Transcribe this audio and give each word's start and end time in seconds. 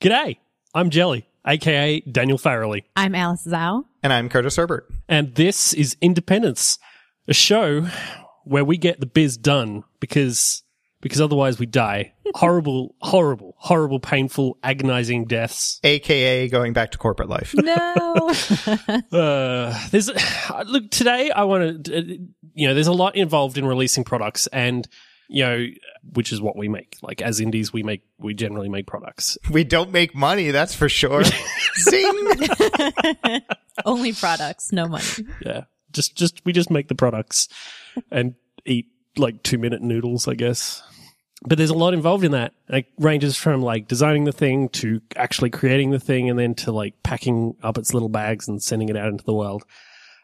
G'day, 0.00 0.36
I'm 0.74 0.90
Jelly, 0.90 1.26
aka 1.44 1.98
Daniel 2.00 2.38
Farrelly, 2.38 2.84
I'm 2.94 3.16
Alice 3.16 3.44
Zhao. 3.44 3.84
And 4.00 4.12
I'm 4.12 4.28
Curtis 4.28 4.54
Herbert. 4.54 4.88
and 5.08 5.34
this 5.34 5.72
is 5.72 5.96
Independence, 6.00 6.78
a 7.26 7.34
show 7.34 7.88
where 8.44 8.64
we 8.64 8.76
get 8.76 9.00
the 9.00 9.06
biz 9.06 9.36
done 9.36 9.82
because 9.98 10.62
because 11.00 11.20
otherwise 11.20 11.58
we 11.58 11.66
die. 11.66 12.12
horrible, 12.36 12.94
horrible, 13.00 13.56
horrible, 13.58 13.98
painful, 13.98 14.56
agonizing 14.62 15.24
deaths. 15.24 15.80
AKA 15.82 16.48
going 16.48 16.72
back 16.72 16.92
to 16.92 16.98
corporate 16.98 17.28
life. 17.28 17.52
No. 17.56 18.32
Uh, 19.12 19.88
there's 19.90 20.10
look 20.66 20.90
today. 20.90 21.30
I 21.30 21.44
want 21.44 21.84
to, 21.86 22.18
you 22.54 22.68
know, 22.68 22.74
there's 22.74 22.86
a 22.86 22.92
lot 22.92 23.16
involved 23.16 23.58
in 23.58 23.66
releasing 23.66 24.04
products, 24.04 24.46
and 24.48 24.86
you 25.28 25.44
know, 25.44 25.66
which 26.14 26.32
is 26.32 26.40
what 26.40 26.56
we 26.56 26.68
make. 26.68 26.96
Like 27.02 27.20
as 27.20 27.38
indies, 27.38 27.72
we 27.72 27.82
make 27.82 28.02
we 28.18 28.34
generally 28.34 28.68
make 28.68 28.86
products. 28.86 29.38
we 29.50 29.62
don't 29.62 29.92
make 29.92 30.14
money, 30.14 30.50
that's 30.50 30.74
for 30.74 30.88
sure. 30.88 31.22
Zing! 31.88 32.28
Only 33.84 34.12
products, 34.12 34.72
no 34.72 34.88
money. 34.88 35.04
Yeah, 35.44 35.64
just 35.92 36.16
just 36.16 36.44
we 36.44 36.52
just 36.52 36.70
make 36.70 36.88
the 36.88 36.94
products 36.94 37.48
and 38.10 38.34
eat 38.64 38.86
like 39.16 39.42
two 39.42 39.58
minute 39.58 39.82
noodles, 39.82 40.26
I 40.26 40.34
guess. 40.34 40.82
But 41.44 41.56
there's 41.56 41.70
a 41.70 41.74
lot 41.74 41.94
involved 41.94 42.24
in 42.24 42.32
that. 42.32 42.54
It 42.68 42.86
ranges 42.98 43.36
from 43.36 43.62
like 43.62 43.86
designing 43.86 44.24
the 44.24 44.32
thing 44.32 44.70
to 44.70 45.00
actually 45.14 45.50
creating 45.50 45.90
the 45.90 46.00
thing, 46.00 46.28
and 46.30 46.38
then 46.38 46.54
to 46.56 46.72
like 46.72 47.00
packing 47.02 47.54
up 47.62 47.78
its 47.78 47.92
little 47.92 48.08
bags 48.08 48.48
and 48.48 48.62
sending 48.62 48.88
it 48.88 48.96
out 48.96 49.08
into 49.08 49.24
the 49.24 49.34
world. 49.34 49.64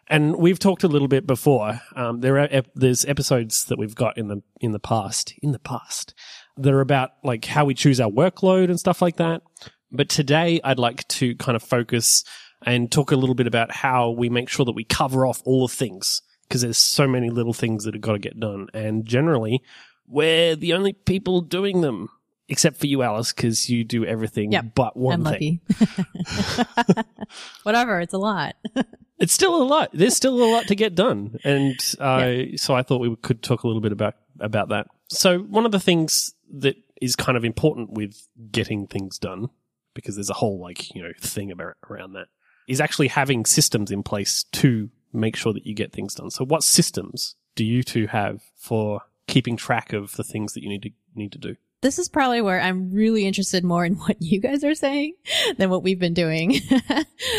And 0.09 0.37
we've 0.37 0.59
talked 0.59 0.85
a 0.85 0.89
little 0.89 1.09
bit 1.09 1.27
before. 1.27 1.81
Um, 1.97 2.21
there 2.21 2.39
are 2.39 2.49
ep- 2.51 2.71
there's 2.75 3.05
episodes 3.05 3.65
that 3.67 3.79
we've 3.79 3.95
got 3.95 4.19
in 4.19 4.29
the 4.29 4.43
in 4.61 4.73
the 4.73 4.79
past 4.79 5.35
in 5.43 5.53
the 5.53 5.59
past 5.59 6.15
that 6.57 6.73
are 6.73 6.81
about 6.81 7.13
like 7.23 7.45
how 7.47 7.65
we 7.65 7.75
choose 7.75 8.01
our 8.01 8.11
workload 8.11 8.65
and 8.65 8.79
stuff 8.79 9.01
like 9.01 9.17
that. 9.17 9.43
But 9.91 10.09
today, 10.09 10.61
I'd 10.63 10.79
like 10.79 11.07
to 11.09 11.35
kind 11.37 11.57
of 11.57 11.63
focus 11.63 12.25
and 12.67 12.91
talk 12.91 13.13
a 13.13 13.17
little 13.17 13.35
bit 13.35 13.47
about 13.47 13.71
how 13.71 14.11
we 14.11 14.29
make 14.29 14.49
sure 14.49 14.65
that 14.65 14.73
we 14.73 14.85
cover 14.85 15.27
off 15.27 15.43
all 15.45 15.67
the 15.67 15.75
things 15.75 16.21
because 16.49 16.63
there's 16.63 16.79
so 16.79 17.07
many 17.07 17.31
little 17.31 17.53
things 17.53 17.85
that 17.85 17.95
have 17.95 18.01
got 18.01 18.13
to 18.13 18.19
get 18.19 18.39
done. 18.39 18.69
And 18.75 19.05
generally, 19.05 19.63
we're 20.07 20.57
the 20.57 20.73
only 20.73 20.93
people 20.93 21.41
doing 21.41 21.81
them, 21.81 22.09
except 22.49 22.77
for 22.79 22.87
you, 22.87 23.03
Alice, 23.03 23.33
because 23.33 23.69
you 23.71 23.85
do 23.85 24.05
everything 24.05 24.53
Yep, 24.53 24.67
but 24.75 24.97
one 24.97 25.27
I'm 25.27 25.33
thing. 25.35 25.61
lucky. 25.69 27.05
Whatever, 27.63 28.01
it's 28.01 28.15
a 28.15 28.19
lot. 28.19 28.57
It's 29.17 29.33
still 29.33 29.55
a 29.55 29.63
lot. 29.63 29.91
There's 29.95 30.17
still 30.17 30.43
a 30.43 30.51
lot 30.51 30.67
to 30.67 30.75
get 30.75 30.97
done, 30.97 31.39
and 31.45 31.79
uh, 32.01 32.57
so 32.57 32.75
I 32.75 32.83
thought 32.83 33.01
we 33.01 33.15
could 33.23 33.45
talk 33.45 33.63
a 33.63 33.67
little 33.69 33.81
bit 33.81 33.93
about 33.93 34.17
about 34.41 34.71
that. 34.71 34.89
So 35.09 35.39
one 35.39 35.65
of 35.65 35.71
the 35.73 35.79
things 35.79 36.35
that 36.53 36.75
is 37.01 37.15
kind 37.15 37.39
of 37.39 37.45
important 37.45 37.93
with 37.93 38.27
getting 38.51 38.89
things 38.89 39.19
done, 39.21 39.51
because 39.95 40.17
there's 40.17 40.31
a 40.31 40.35
whole 40.35 40.61
like 40.61 40.93
you 40.97 41.03
know 41.03 41.13
thing 41.21 41.53
about 41.53 41.75
around 41.89 42.15
that, 42.15 42.27
is 42.67 42.81
actually 42.81 43.07
having 43.09 43.47
systems 43.47 43.93
in 43.93 44.03
place 44.03 44.43
to 44.53 44.91
make 45.13 45.37
sure 45.37 45.53
that 45.53 45.65
you 45.65 45.75
get 45.77 45.93
things 45.93 46.17
done. 46.17 46.31
So 46.31 46.45
what 46.45 46.65
systems 46.65 47.37
do 47.55 47.65
you 47.65 47.85
two 47.85 48.09
have 48.09 48.43
for 48.57 49.03
keeping 49.29 49.57
track 49.57 49.93
of 49.93 50.17
the 50.17 50.25
things 50.25 50.55
that 50.55 50.65
you 50.65 50.69
need 50.69 50.83
to 50.83 50.91
need 51.15 51.31
to 51.33 51.39
do? 51.39 51.57
This 51.85 51.99
is 51.99 52.09
probably 52.09 52.41
where 52.41 52.63
I'm 52.63 52.95
really 52.95 53.27
interested 53.27 53.63
more 53.63 53.85
in 53.85 53.95
what 54.07 54.17
you 54.23 54.41
guys 54.41 54.65
are 54.65 54.75
saying 54.75 55.17
than 55.59 55.69
what 55.69 55.83
we've 55.83 56.01
been 56.01 56.15
doing. 56.15 56.61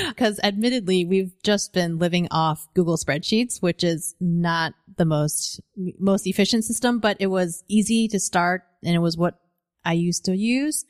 Because 0.09 0.39
admittedly, 0.43 1.03
we've 1.03 1.33
just 1.43 1.73
been 1.73 1.97
living 1.97 2.27
off 2.31 2.67
Google 2.73 2.97
spreadsheets, 2.97 3.61
which 3.61 3.83
is 3.83 4.15
not 4.19 4.73
the 4.97 5.05
most, 5.05 5.59
most 5.99 6.25
efficient 6.25 6.63
system, 6.63 6.99
but 6.99 7.17
it 7.19 7.27
was 7.27 7.63
easy 7.67 8.07
to 8.07 8.19
start 8.19 8.63
and 8.83 8.95
it 8.95 8.99
was 8.99 9.17
what 9.17 9.39
I 9.83 9.93
used 9.93 10.25
to 10.25 10.35
use. 10.35 10.85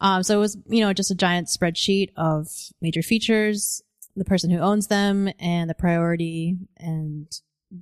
Um, 0.00 0.22
so 0.22 0.36
it 0.36 0.40
was, 0.40 0.56
you 0.68 0.80
know, 0.80 0.92
just 0.92 1.10
a 1.10 1.16
giant 1.16 1.48
spreadsheet 1.48 2.10
of 2.16 2.48
major 2.80 3.02
features, 3.02 3.82
the 4.16 4.24
person 4.24 4.50
who 4.50 4.58
owns 4.58 4.86
them 4.86 5.30
and 5.38 5.68
the 5.68 5.74
priority 5.74 6.56
and 6.76 7.26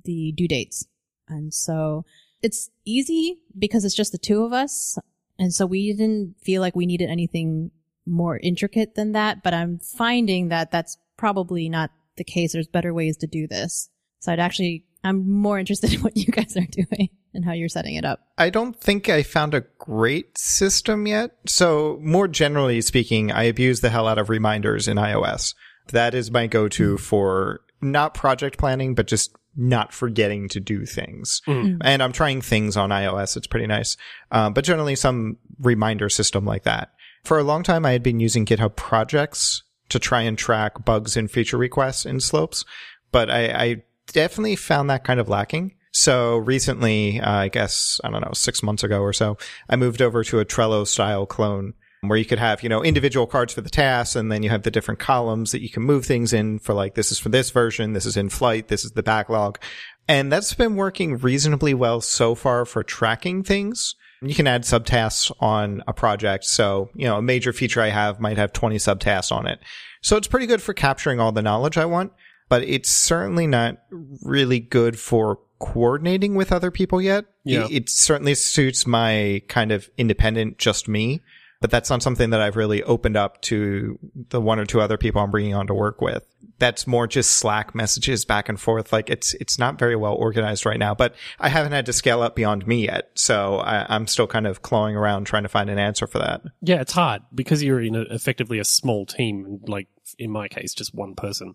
the 0.05 0.31
due 0.31 0.47
dates. 0.47 0.85
And 1.27 1.53
so 1.53 2.05
it's 2.41 2.69
easy 2.85 3.39
because 3.57 3.85
it's 3.85 3.95
just 3.95 4.11
the 4.11 4.17
two 4.17 4.43
of 4.43 4.53
us. 4.53 4.97
And 5.37 5.53
so 5.53 5.65
we 5.65 5.91
didn't 5.91 6.35
feel 6.41 6.61
like 6.61 6.75
we 6.75 6.85
needed 6.85 7.09
anything 7.09 7.71
more 8.05 8.37
intricate 8.37 8.95
than 8.95 9.13
that. 9.13 9.43
But 9.43 9.53
I'm 9.53 9.79
finding 9.79 10.49
that 10.49 10.71
that's 10.71 10.97
probably 11.17 11.69
not 11.69 11.91
the 12.17 12.23
case. 12.23 12.53
There's 12.53 12.67
better 12.67 12.93
ways 12.93 13.17
to 13.17 13.27
do 13.27 13.47
this. 13.47 13.89
So 14.19 14.31
I'd 14.31 14.39
actually, 14.39 14.85
I'm 15.03 15.29
more 15.29 15.59
interested 15.59 15.93
in 15.93 16.01
what 16.01 16.17
you 16.17 16.25
guys 16.25 16.55
are 16.57 16.67
doing 16.69 17.09
and 17.33 17.45
how 17.45 17.53
you're 17.53 17.69
setting 17.69 17.95
it 17.95 18.05
up. 18.05 18.19
I 18.37 18.49
don't 18.49 18.79
think 18.79 19.09
I 19.09 19.23
found 19.23 19.53
a 19.53 19.65
great 19.79 20.37
system 20.37 21.07
yet. 21.07 21.31
So, 21.47 21.97
more 22.01 22.27
generally 22.27 22.81
speaking, 22.81 23.31
I 23.31 23.43
abuse 23.43 23.79
the 23.79 23.89
hell 23.89 24.07
out 24.07 24.17
of 24.17 24.29
reminders 24.29 24.87
in 24.87 24.97
iOS. 24.97 25.55
That 25.91 26.13
is 26.13 26.29
my 26.29 26.47
go 26.47 26.67
to 26.69 26.91
hmm. 26.91 26.97
for 26.97 27.61
not 27.81 28.13
project 28.13 28.57
planning, 28.57 28.95
but 28.95 29.07
just 29.07 29.35
not 29.55 29.93
forgetting 29.93 30.47
to 30.49 30.59
do 30.59 30.85
things. 30.85 31.41
And 31.81 32.01
I'm 32.01 32.11
trying 32.11 32.41
things 32.41 32.77
on 32.77 32.89
iOS. 32.89 33.35
It's 33.35 33.47
pretty 33.47 33.67
nice. 33.67 33.97
Um, 34.31 34.53
but 34.53 34.63
generally, 34.63 34.95
some 34.95 35.37
reminder 35.59 36.09
system 36.09 36.45
like 36.45 36.63
that. 36.63 36.91
For 37.23 37.37
a 37.37 37.43
long 37.43 37.63
time, 37.63 37.85
I 37.85 37.91
had 37.91 38.03
been 38.03 38.19
using 38.19 38.45
GitHub 38.45 38.75
projects 38.75 39.63
to 39.89 39.99
try 39.99 40.21
and 40.21 40.37
track 40.37 40.85
bugs 40.85 41.17
and 41.17 41.29
feature 41.29 41.57
requests 41.57 42.05
in 42.05 42.19
slopes, 42.19 42.63
but 43.11 43.29
I, 43.29 43.45
I 43.49 43.83
definitely 44.07 44.55
found 44.55 44.89
that 44.89 45.03
kind 45.03 45.19
of 45.19 45.29
lacking. 45.29 45.75
So 45.91 46.37
recently, 46.37 47.19
uh, 47.19 47.29
I 47.29 47.47
guess, 47.49 47.99
I 48.03 48.09
don't 48.09 48.21
know, 48.21 48.31
six 48.33 48.63
months 48.63 48.83
ago 48.83 49.01
or 49.01 49.11
so, 49.11 49.37
I 49.69 49.75
moved 49.75 50.01
over 50.01 50.23
to 50.23 50.39
a 50.39 50.45
Trello 50.45 50.87
style 50.87 51.25
clone 51.25 51.73
where 52.01 52.17
you 52.17 52.25
could 52.25 52.39
have, 52.39 52.63
you 52.63 52.69
know, 52.69 52.83
individual 52.83 53.27
cards 53.27 53.53
for 53.53 53.61
the 53.61 53.69
tasks 53.69 54.15
and 54.15 54.31
then 54.31 54.41
you 54.41 54.49
have 54.49 54.63
the 54.63 54.71
different 54.71 54.99
columns 54.99 55.51
that 55.51 55.61
you 55.61 55.69
can 55.69 55.83
move 55.83 56.05
things 56.05 56.33
in 56.33 56.57
for 56.57 56.73
like, 56.73 56.95
this 56.95 57.11
is 57.11 57.19
for 57.19 57.29
this 57.29 57.51
version, 57.51 57.93
this 57.93 58.07
is 58.07 58.17
in 58.17 58.29
flight, 58.29 58.69
this 58.69 58.83
is 58.83 58.91
the 58.91 59.03
backlog. 59.03 59.59
And 60.07 60.31
that's 60.31 60.53
been 60.55 60.75
working 60.75 61.17
reasonably 61.17 61.75
well 61.75 62.01
so 62.01 62.33
far 62.33 62.65
for 62.65 62.83
tracking 62.83 63.43
things. 63.43 63.95
You 64.23 64.35
can 64.35 64.47
add 64.47 64.63
subtasks 64.63 65.31
on 65.39 65.83
a 65.87 65.93
project. 65.93 66.45
So, 66.45 66.89
you 66.95 67.05
know, 67.05 67.17
a 67.17 67.21
major 67.21 67.53
feature 67.53 67.81
I 67.81 67.89
have 67.89 68.19
might 68.19 68.37
have 68.37 68.53
20 68.53 68.77
subtasks 68.77 69.31
on 69.31 69.47
it. 69.47 69.59
So 70.01 70.17
it's 70.17 70.27
pretty 70.27 70.47
good 70.47 70.61
for 70.61 70.73
capturing 70.73 71.19
all 71.19 71.31
the 71.31 71.41
knowledge 71.41 71.77
I 71.77 71.85
want, 71.85 72.13
but 72.49 72.63
it's 72.63 72.89
certainly 72.89 73.47
not 73.47 73.77
really 74.23 74.59
good 74.59 74.99
for 74.99 75.39
coordinating 75.59 76.35
with 76.35 76.51
other 76.51 76.71
people 76.71 77.01
yet. 77.01 77.25
Yeah. 77.43 77.65
It, 77.65 77.71
it 77.71 77.89
certainly 77.89 78.35
suits 78.35 78.85
my 78.85 79.41
kind 79.47 79.71
of 79.71 79.89
independent, 79.97 80.57
just 80.57 80.87
me, 80.87 81.21
but 81.61 81.69
that's 81.69 81.89
not 81.89 82.03
something 82.03 82.31
that 82.31 82.41
I've 82.41 82.55
really 82.57 82.83
opened 82.83 83.15
up 83.15 83.39
to 83.43 83.97
the 84.29 84.41
one 84.41 84.59
or 84.59 84.65
two 84.65 84.81
other 84.81 84.97
people 84.97 85.21
I'm 85.21 85.31
bringing 85.31 85.53
on 85.53 85.67
to 85.67 85.73
work 85.73 86.01
with. 86.01 86.25
That's 86.57 86.85
more 86.85 87.07
just 87.07 87.31
Slack 87.31 87.73
messages 87.73 88.25
back 88.25 88.49
and 88.49 88.59
forth. 88.59 88.91
Like 88.91 89.09
it's, 89.09 89.35
it's 89.35 89.57
not 89.57 89.79
very 89.79 89.95
well 89.95 90.15
organized 90.15 90.65
right 90.65 90.79
now, 90.79 90.93
but 90.93 91.15
I 91.39 91.49
haven't 91.49 91.71
had 91.71 91.85
to 91.85 91.93
scale 91.93 92.21
up 92.21 92.35
beyond 92.35 92.67
me 92.67 92.85
yet. 92.85 93.11
So 93.13 93.57
I, 93.57 93.85
I'm 93.87 94.07
still 94.07 94.27
kind 94.27 94.47
of 94.47 94.63
clawing 94.63 94.95
around 94.95 95.25
trying 95.25 95.43
to 95.43 95.49
find 95.49 95.69
an 95.69 95.77
answer 95.77 96.07
for 96.07 96.19
that. 96.19 96.41
Yeah, 96.61 96.81
it's 96.81 96.93
hard 96.93 97.21
because 97.33 97.63
you're 97.63 97.81
in 97.81 97.95
a, 97.95 98.01
effectively 98.01 98.59
a 98.59 98.65
small 98.65 99.05
team, 99.05 99.45
and 99.45 99.69
like 99.69 99.87
in 100.17 100.31
my 100.31 100.47
case, 100.47 100.73
just 100.73 100.93
one 100.93 101.15
person. 101.15 101.53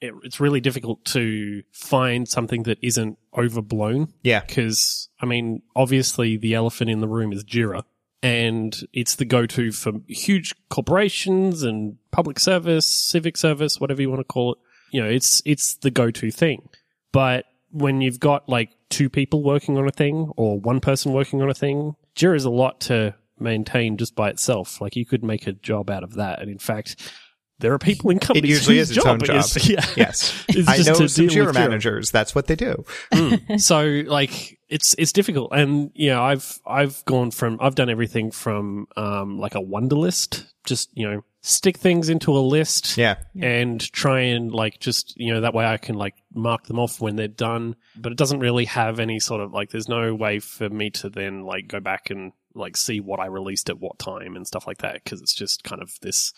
It, 0.00 0.12
it's 0.24 0.40
really 0.40 0.60
difficult 0.60 1.04
to 1.06 1.62
find 1.72 2.28
something 2.28 2.64
that 2.64 2.78
isn't 2.82 3.18
overblown. 3.36 4.12
Yeah. 4.22 4.40
because 4.40 5.08
I 5.20 5.26
mean, 5.26 5.62
obviously, 5.76 6.36
the 6.36 6.54
elephant 6.54 6.90
in 6.90 7.00
the 7.00 7.08
room 7.08 7.32
is 7.32 7.44
Jira, 7.44 7.84
and 8.24 8.74
it's 8.94 9.16
the 9.16 9.26
go-to 9.26 9.70
for 9.70 9.92
huge 10.08 10.54
corporations 10.70 11.62
and 11.62 11.98
public 12.10 12.40
service, 12.40 12.86
civic 12.86 13.36
service, 13.36 13.78
whatever 13.78 14.00
you 14.00 14.08
want 14.08 14.20
to 14.20 14.24
call 14.24 14.52
it. 14.52 14.58
You 14.92 15.02
know, 15.02 15.10
it's 15.10 15.42
it's 15.44 15.74
the 15.74 15.90
go-to 15.90 16.30
thing. 16.30 16.70
But 17.12 17.44
when 17.70 18.00
you've 18.00 18.20
got 18.20 18.48
like 18.48 18.70
two 18.88 19.10
people 19.10 19.42
working 19.42 19.76
on 19.76 19.86
a 19.86 19.92
thing 19.92 20.32
or 20.38 20.58
one 20.58 20.80
person 20.80 21.12
working 21.12 21.42
on 21.42 21.50
a 21.50 21.54
thing, 21.54 21.96
Jira 22.16 22.34
is 22.34 22.46
a 22.46 22.50
lot 22.50 22.80
to 22.82 23.14
maintain 23.38 23.98
just 23.98 24.16
by 24.16 24.30
itself. 24.30 24.80
Like 24.80 24.96
you 24.96 25.04
could 25.04 25.22
make 25.22 25.46
a 25.46 25.52
job 25.52 25.90
out 25.90 26.02
of 26.02 26.14
that, 26.14 26.40
and 26.40 26.50
in 26.50 26.58
fact. 26.58 27.12
There 27.60 27.72
are 27.72 27.78
people 27.78 28.10
in 28.10 28.18
companies. 28.18 28.50
It 28.50 28.54
usually 28.54 28.78
is 28.78 28.90
its 28.96 29.06
own 29.06 29.20
job. 29.20 29.36
is- 29.36 29.68
yeah, 29.70 29.84
Yes. 29.96 30.44
I 30.48 30.76
just 30.76 30.88
know 30.88 30.94
to 30.94 31.08
some 31.08 31.26
Jira 31.28 31.46
with 31.46 31.54
managers. 31.54 32.10
That's 32.10 32.34
what 32.34 32.46
they 32.48 32.56
do. 32.56 32.84
Mm. 33.12 33.60
so 33.60 34.02
like 34.10 34.58
it's 34.68 34.94
it's 34.98 35.12
difficult 35.12 35.50
and 35.52 35.90
you 35.94 36.08
know 36.08 36.22
i've 36.22 36.58
i've 36.66 37.04
gone 37.04 37.30
from 37.30 37.58
i've 37.60 37.74
done 37.74 37.90
everything 37.90 38.30
from 38.30 38.86
um 38.96 39.38
like 39.38 39.54
a 39.54 39.60
Wunderlist 39.60 40.46
just 40.64 40.88
you 40.94 41.08
know 41.08 41.22
stick 41.42 41.76
things 41.76 42.08
into 42.08 42.32
a 42.36 42.40
list 42.40 42.96
Yeah. 42.96 43.16
and 43.40 43.80
try 43.92 44.20
and 44.20 44.50
like 44.50 44.80
just 44.80 45.14
you 45.18 45.32
know 45.32 45.42
that 45.42 45.52
way 45.54 45.66
i 45.66 45.76
can 45.76 45.96
like 45.96 46.14
mark 46.32 46.64
them 46.66 46.78
off 46.78 47.00
when 47.00 47.14
they're 47.16 47.28
done 47.28 47.76
but 47.94 48.10
it 48.10 48.18
doesn't 48.18 48.40
really 48.40 48.64
have 48.64 48.98
any 48.98 49.20
sort 49.20 49.42
of 49.42 49.52
like 49.52 49.70
there's 49.70 49.88
no 49.88 50.14
way 50.14 50.38
for 50.40 50.68
me 50.70 50.90
to 50.90 51.10
then 51.10 51.42
like 51.42 51.68
go 51.68 51.78
back 51.80 52.08
and 52.10 52.32
like 52.54 52.76
see 52.76 53.00
what 53.00 53.20
i 53.20 53.26
released 53.26 53.68
at 53.68 53.78
what 53.78 53.98
time 53.98 54.34
and 54.34 54.46
stuff 54.46 54.66
like 54.66 54.78
that 54.78 54.94
because 55.04 55.20
it's 55.20 55.34
just 55.34 55.62
kind 55.62 55.82
of 55.82 55.90
this 56.00 56.32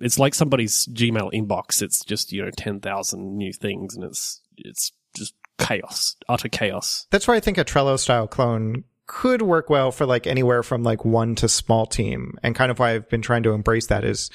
it's 0.00 0.18
like 0.18 0.34
somebody's 0.34 0.86
gmail 0.88 1.32
inbox 1.32 1.82
it's 1.82 2.04
just 2.04 2.32
you 2.32 2.44
know 2.44 2.50
10,000 2.50 3.36
new 3.36 3.52
things 3.52 3.94
and 3.94 4.04
it's 4.04 4.40
it's 4.56 4.92
just 5.14 5.34
chaos 5.58 6.16
utter 6.28 6.48
chaos 6.48 7.06
That's 7.10 7.28
where 7.28 7.36
I 7.36 7.40
think 7.40 7.58
a 7.58 7.64
Trello 7.64 7.98
style 7.98 8.26
clone 8.26 8.84
could 9.10 9.42
work 9.42 9.68
well 9.68 9.90
for 9.90 10.06
like 10.06 10.28
anywhere 10.28 10.62
from 10.62 10.84
like 10.84 11.04
one 11.04 11.34
to 11.34 11.48
small 11.48 11.84
team. 11.84 12.38
And 12.44 12.54
kind 12.54 12.70
of 12.70 12.78
why 12.78 12.92
I've 12.92 13.08
been 13.08 13.22
trying 13.22 13.42
to 13.42 13.50
embrace 13.50 13.88
that 13.88 14.04
is 14.04 14.30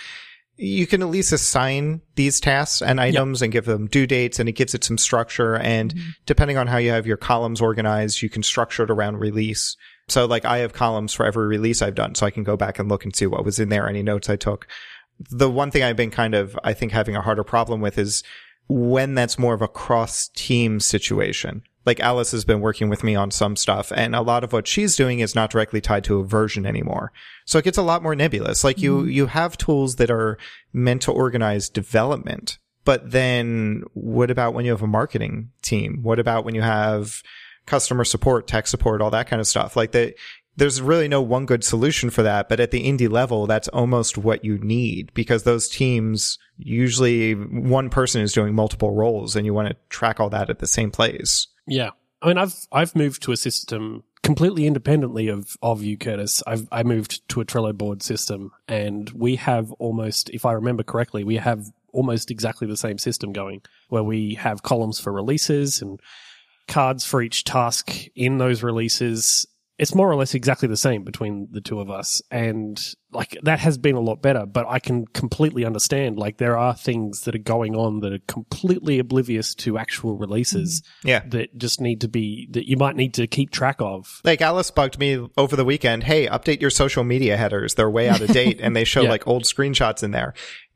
you 0.57 0.85
can 0.85 1.01
at 1.01 1.07
least 1.07 1.31
assign 1.31 2.01
these 2.15 2.41
tasks 2.41 2.81
and 2.81 2.99
items 2.99 3.41
and 3.41 3.53
give 3.53 3.63
them 3.63 3.87
due 3.87 4.05
dates 4.05 4.37
and 4.37 4.49
it 4.49 4.51
gives 4.51 4.75
it 4.75 4.83
some 4.83 4.97
structure. 4.97 5.55
And 5.55 5.95
mm-hmm. 5.95 6.09
depending 6.25 6.57
on 6.57 6.67
how 6.67 6.75
you 6.75 6.91
have 6.91 7.07
your 7.07 7.15
columns 7.15 7.61
organized, 7.61 8.21
you 8.21 8.29
can 8.29 8.43
structure 8.43 8.83
it 8.83 8.91
around 8.91 9.17
release. 9.19 9.77
So 10.09 10.25
like 10.25 10.43
I 10.43 10.57
have 10.57 10.73
columns 10.73 11.13
for 11.13 11.25
every 11.25 11.47
release 11.47 11.81
I've 11.81 11.95
done. 11.95 12.13
So 12.13 12.25
I 12.25 12.31
can 12.31 12.43
go 12.43 12.57
back 12.57 12.77
and 12.77 12.89
look 12.89 13.05
and 13.05 13.15
see 13.15 13.27
what 13.27 13.45
was 13.45 13.59
in 13.59 13.69
there, 13.69 13.87
any 13.87 14.03
notes 14.03 14.29
I 14.29 14.35
took. 14.35 14.67
The 15.19 15.49
one 15.49 15.71
thing 15.71 15.83
I've 15.83 15.95
been 15.95 16.11
kind 16.11 16.35
of, 16.35 16.57
I 16.63 16.73
think 16.73 16.91
having 16.91 17.15
a 17.15 17.21
harder 17.21 17.43
problem 17.43 17.81
with 17.81 17.97
is 17.97 18.23
when 18.67 19.13
that's 19.13 19.39
more 19.39 19.53
of 19.53 19.61
a 19.61 19.67
cross 19.67 20.29
team 20.29 20.79
situation. 20.79 21.63
Like 21.85 21.99
Alice 21.99 22.31
has 22.31 22.45
been 22.45 22.61
working 22.61 22.89
with 22.89 23.03
me 23.03 23.15
on 23.15 23.29
some 23.29 23.55
stuff 23.55 23.91
and 23.95 24.15
a 24.15 24.21
lot 24.21 24.43
of 24.43 24.51
what 24.51 24.67
she's 24.67 24.95
doing 24.95 25.19
is 25.19 25.35
not 25.35 25.51
directly 25.51 25.81
tied 25.81 26.03
to 26.05 26.19
a 26.19 26.25
version 26.25 26.65
anymore. 26.65 27.11
So 27.45 27.59
it 27.59 27.63
gets 27.63 27.77
a 27.77 27.83
lot 27.83 28.01
more 28.01 28.15
nebulous. 28.15 28.63
Like 28.63 28.79
you, 28.79 29.01
mm-hmm. 29.01 29.09
you 29.09 29.25
have 29.27 29.57
tools 29.57 29.97
that 29.97 30.09
are 30.09 30.39
meant 30.73 31.03
to 31.03 31.11
organize 31.11 31.69
development. 31.69 32.57
But 32.85 33.11
then 33.11 33.83
what 33.93 34.31
about 34.31 34.53
when 34.53 34.65
you 34.65 34.71
have 34.71 34.81
a 34.81 34.87
marketing 34.87 35.51
team? 35.61 35.99
What 36.01 36.19
about 36.19 36.43
when 36.43 36.55
you 36.55 36.61
have 36.61 37.21
customer 37.65 38.03
support, 38.03 38.47
tech 38.47 38.67
support, 38.67 39.01
all 39.01 39.11
that 39.11 39.27
kind 39.27 39.39
of 39.39 39.47
stuff? 39.47 39.75
Like 39.75 39.91
that, 39.91 40.15
there's 40.57 40.81
really 40.81 41.07
no 41.07 41.21
one 41.21 41.45
good 41.45 41.63
solution 41.63 42.09
for 42.09 42.23
that. 42.23 42.49
But 42.49 42.59
at 42.59 42.71
the 42.71 42.85
indie 42.85 43.09
level, 43.09 43.47
that's 43.47 43.67
almost 43.69 44.17
what 44.17 44.45
you 44.45 44.57
need 44.57 45.13
because 45.13 45.43
those 45.43 45.67
teams 45.67 46.37
usually 46.57 47.33
one 47.33 47.89
person 47.89 48.21
is 48.21 48.33
doing 48.33 48.55
multiple 48.55 48.93
roles 48.93 49.35
and 49.35 49.45
you 49.45 49.53
want 49.53 49.67
to 49.69 49.75
track 49.89 50.19
all 50.19 50.29
that 50.29 50.49
at 50.49 50.59
the 50.59 50.67
same 50.67 50.91
place. 50.91 51.47
Yeah. 51.67 51.91
I 52.21 52.27
mean, 52.27 52.37
I've 52.37 52.55
I've 52.71 52.95
moved 52.95 53.21
to 53.23 53.31
a 53.31 53.37
system 53.37 54.03
completely 54.23 54.65
independently 54.65 55.27
of 55.27 55.55
of 55.61 55.83
you, 55.83 55.97
Curtis. 55.97 56.41
I've 56.47 56.67
I 56.71 56.83
moved 56.83 57.27
to 57.29 57.41
a 57.41 57.45
Trello 57.45 57.77
board 57.77 58.01
system, 58.01 58.51
and 58.67 59.09
we 59.11 59.35
have 59.35 59.71
almost, 59.73 60.29
if 60.31 60.45
I 60.45 60.53
remember 60.53 60.83
correctly, 60.83 61.23
we 61.23 61.35
have 61.35 61.65
almost 61.91 62.31
exactly 62.31 62.67
the 62.67 62.77
same 62.77 62.97
system 62.97 63.31
going, 63.31 63.61
where 63.89 64.03
we 64.03 64.33
have 64.35 64.63
columns 64.63 64.99
for 64.99 65.13
releases 65.13 65.81
and 65.81 65.99
cards 66.67 67.05
for 67.05 67.21
each 67.21 67.43
task 67.43 68.07
in 68.15 68.39
those 68.39 68.63
releases. 68.63 69.45
It's 69.77 69.93
more 69.93 70.09
or 70.09 70.15
less 70.15 70.33
exactly 70.33 70.67
the 70.67 70.77
same 70.77 71.03
between 71.03 71.49
the 71.51 71.61
two 71.61 71.81
of 71.81 71.89
us. 71.89 72.21
And 72.31 72.81
like 73.11 73.37
that 73.43 73.59
has 73.59 73.77
been 73.77 73.95
a 73.95 74.01
lot 74.01 74.21
better, 74.21 74.45
but 74.45 74.65
I 74.67 74.79
can 74.79 75.05
completely 75.07 75.65
understand 75.65 76.17
like 76.17 76.37
there 76.37 76.57
are 76.57 76.73
things 76.73 77.21
that 77.21 77.35
are 77.35 77.39
going 77.39 77.75
on 77.75 77.99
that 78.01 78.13
are 78.13 78.19
completely 78.27 78.99
oblivious 78.99 79.55
to 79.55 79.77
actual 79.77 80.17
releases 80.17 80.81
mm-hmm. 80.81 81.07
Yeah. 81.09 81.23
that 81.27 81.57
just 81.57 81.81
need 81.81 82.01
to 82.01 82.07
be 82.07 82.47
that 82.51 82.69
you 82.69 82.77
might 82.77 82.95
need 82.95 83.13
to 83.15 83.27
keep 83.27 83.51
track 83.51 83.77
of. 83.79 84.21
Like 84.23 84.41
Alice 84.41 84.71
bugged 84.71 84.99
me 84.99 85.27
over 85.37 85.55
the 85.55 85.65
weekend. 85.65 86.03
Hey, 86.03 86.27
update 86.27 86.61
your 86.61 86.69
social 86.69 87.03
media 87.03 87.37
headers. 87.37 87.75
They're 87.75 87.89
way 87.89 88.09
out 88.09 88.21
of 88.21 88.29
date 88.29 88.59
and 88.61 88.75
they 88.75 88.83
show 88.83 89.01
Yeah. 89.05 89.09
like 89.09 89.27
old 89.27 89.43
screenshots 89.43 90.03
in 90.03 90.11
there. 90.11 90.33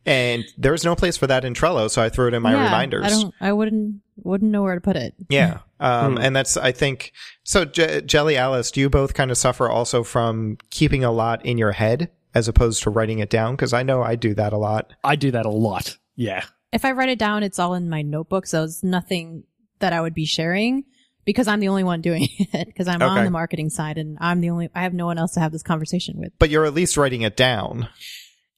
And 0.10 0.44
there's 0.58 0.84
no 0.84 0.96
place 0.96 1.18
for 1.18 1.28
that 1.28 1.46
in 1.46 1.54
Trello. 1.54 1.90
So 1.90 2.02
I 2.02 2.10
threw 2.10 2.28
it 2.28 2.34
in 2.34 2.42
my 2.42 2.54
Yeah, 2.54 2.64
reminders. 2.66 3.06
I 3.06 3.10
don't. 3.10 3.34
I 3.40 3.54
wouldn't. 3.54 4.02
Wouldn't 4.22 4.52
know 4.52 4.64
where 4.64 4.76
to 4.76 4.82
put 4.82 4.96
it. 4.98 5.14
Yeah. 5.30 5.60
Um, 5.82 6.18
Hmm. 6.18 6.22
and 6.22 6.36
that's, 6.36 6.58
I 6.58 6.74
think, 6.74 7.14
so 7.46 7.64
Je- 7.64 8.02
Jelly 8.02 8.36
Alice, 8.36 8.70
do 8.70 8.82
you 8.82 8.90
both 8.90 9.14
kind 9.14 9.32
of 9.32 9.38
suffer 9.38 9.70
also 9.70 10.04
from 10.04 10.58
keeping 10.72 11.06
a 11.06 11.12
lot 11.12 11.46
in 11.46 11.58
your 11.58 11.72
head 11.72 12.12
as 12.36 12.50
opposed 12.50 12.84
to 12.84 12.90
writing 12.90 13.20
it 13.20 13.30
down? 13.30 13.56
Cause 13.56 13.72
I 13.72 13.82
know 13.84 14.04
I 14.04 14.18
do 14.18 14.34
that 14.34 14.52
a 14.52 14.58
lot. 14.58 14.92
I 15.06 15.16
do 15.16 15.32
that 15.32 15.46
a 15.46 15.50
lot. 15.50 15.98
Yeah. 16.18 16.44
If 16.74 16.84
I 16.84 16.92
write 16.92 17.08
it 17.08 17.18
down, 17.18 17.44
it's 17.44 17.60
all 17.60 17.76
in 17.76 17.90
my 17.90 18.02
notebook, 18.02 18.46
so 18.46 18.66
it's 18.66 18.84
nothing 18.84 19.46
that 19.80 19.94
I 19.94 20.02
would 20.02 20.14
be 20.14 20.26
sharing 20.26 20.84
because 21.24 21.48
I'm 21.48 21.62
the 21.62 21.70
only 21.70 21.86
one 21.86 22.02
doing 22.02 22.28
it 22.40 22.68
because 22.68 22.90
I'm 22.90 23.02
Okay. 23.02 23.06
on 23.20 23.24
the 23.24 23.32
marketing 23.32 23.70
side 23.70 23.98
and 23.98 24.18
I'm 24.20 24.42
the 24.42 24.50
only. 24.50 24.68
I 24.76 24.82
have 24.84 24.94
no 24.94 25.06
one 25.06 25.18
else 25.18 25.32
to 25.36 25.40
have 25.40 25.54
this 25.54 25.64
conversation 25.64 26.20
with. 26.20 26.34
But 26.40 26.50
you're 26.50 26.66
at 26.66 26.74
least 26.74 26.98
writing 26.98 27.22
it 27.22 27.38
down. 27.38 27.88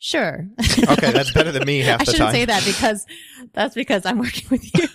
Sure. 0.03 0.48
Okay. 0.59 1.12
That's 1.12 1.31
better 1.31 1.51
than 1.51 1.63
me 1.63 1.80
half 1.81 2.01
I 2.01 2.06
the 2.06 2.12
shouldn't 2.12 2.31
say 2.31 2.45
that 2.45 2.65
because 2.65 3.06
that's 3.53 3.75
because 3.75 4.03
I'm 4.03 4.18
working 4.18 4.48
with 4.50 4.65
you. 4.75 4.88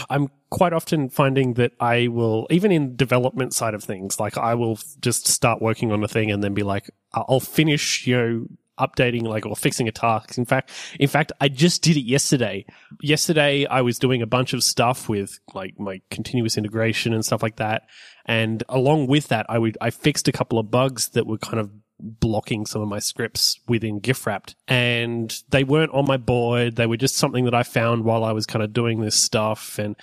I'm 0.10 0.30
quite 0.48 0.72
often 0.72 1.10
finding 1.10 1.54
that 1.54 1.72
I 1.78 2.08
will, 2.08 2.46
even 2.48 2.72
in 2.72 2.96
development 2.96 3.52
side 3.52 3.74
of 3.74 3.84
things, 3.84 4.18
like 4.18 4.38
I 4.38 4.54
will 4.54 4.78
just 5.00 5.28
start 5.28 5.60
working 5.60 5.92
on 5.92 6.02
a 6.02 6.08
thing 6.08 6.30
and 6.30 6.42
then 6.42 6.54
be 6.54 6.62
like, 6.62 6.90
I'll 7.12 7.38
finish, 7.38 8.06
you 8.06 8.16
know, 8.16 8.46
updating 8.80 9.24
like 9.24 9.44
or 9.44 9.54
fixing 9.54 9.88
a 9.88 9.92
task. 9.92 10.38
In 10.38 10.46
fact, 10.46 10.70
in 10.98 11.08
fact, 11.08 11.30
I 11.38 11.48
just 11.48 11.82
did 11.82 11.98
it 11.98 12.06
yesterday. 12.06 12.64
Yesterday, 13.02 13.66
I 13.66 13.82
was 13.82 13.98
doing 13.98 14.22
a 14.22 14.26
bunch 14.26 14.54
of 14.54 14.64
stuff 14.64 15.06
with 15.06 15.38
like 15.52 15.78
my 15.78 16.00
continuous 16.10 16.56
integration 16.56 17.12
and 17.12 17.22
stuff 17.22 17.42
like 17.42 17.56
that. 17.56 17.82
And 18.24 18.64
along 18.70 19.08
with 19.08 19.28
that, 19.28 19.44
I 19.50 19.58
would, 19.58 19.76
I 19.82 19.90
fixed 19.90 20.28
a 20.28 20.32
couple 20.32 20.58
of 20.58 20.70
bugs 20.70 21.10
that 21.10 21.26
were 21.26 21.36
kind 21.38 21.60
of 21.60 21.70
blocking 22.00 22.66
some 22.66 22.82
of 22.82 22.88
my 22.88 22.98
scripts 22.98 23.60
within 23.68 24.00
gift 24.00 24.54
and 24.68 25.42
they 25.50 25.64
weren't 25.64 25.92
on 25.92 26.06
my 26.06 26.16
board. 26.16 26.76
They 26.76 26.86
were 26.86 26.96
just 26.96 27.16
something 27.16 27.44
that 27.44 27.54
I 27.54 27.62
found 27.62 28.04
while 28.04 28.24
I 28.24 28.32
was 28.32 28.46
kind 28.46 28.62
of 28.62 28.72
doing 28.72 29.00
this 29.00 29.16
stuff. 29.16 29.78
And 29.78 29.96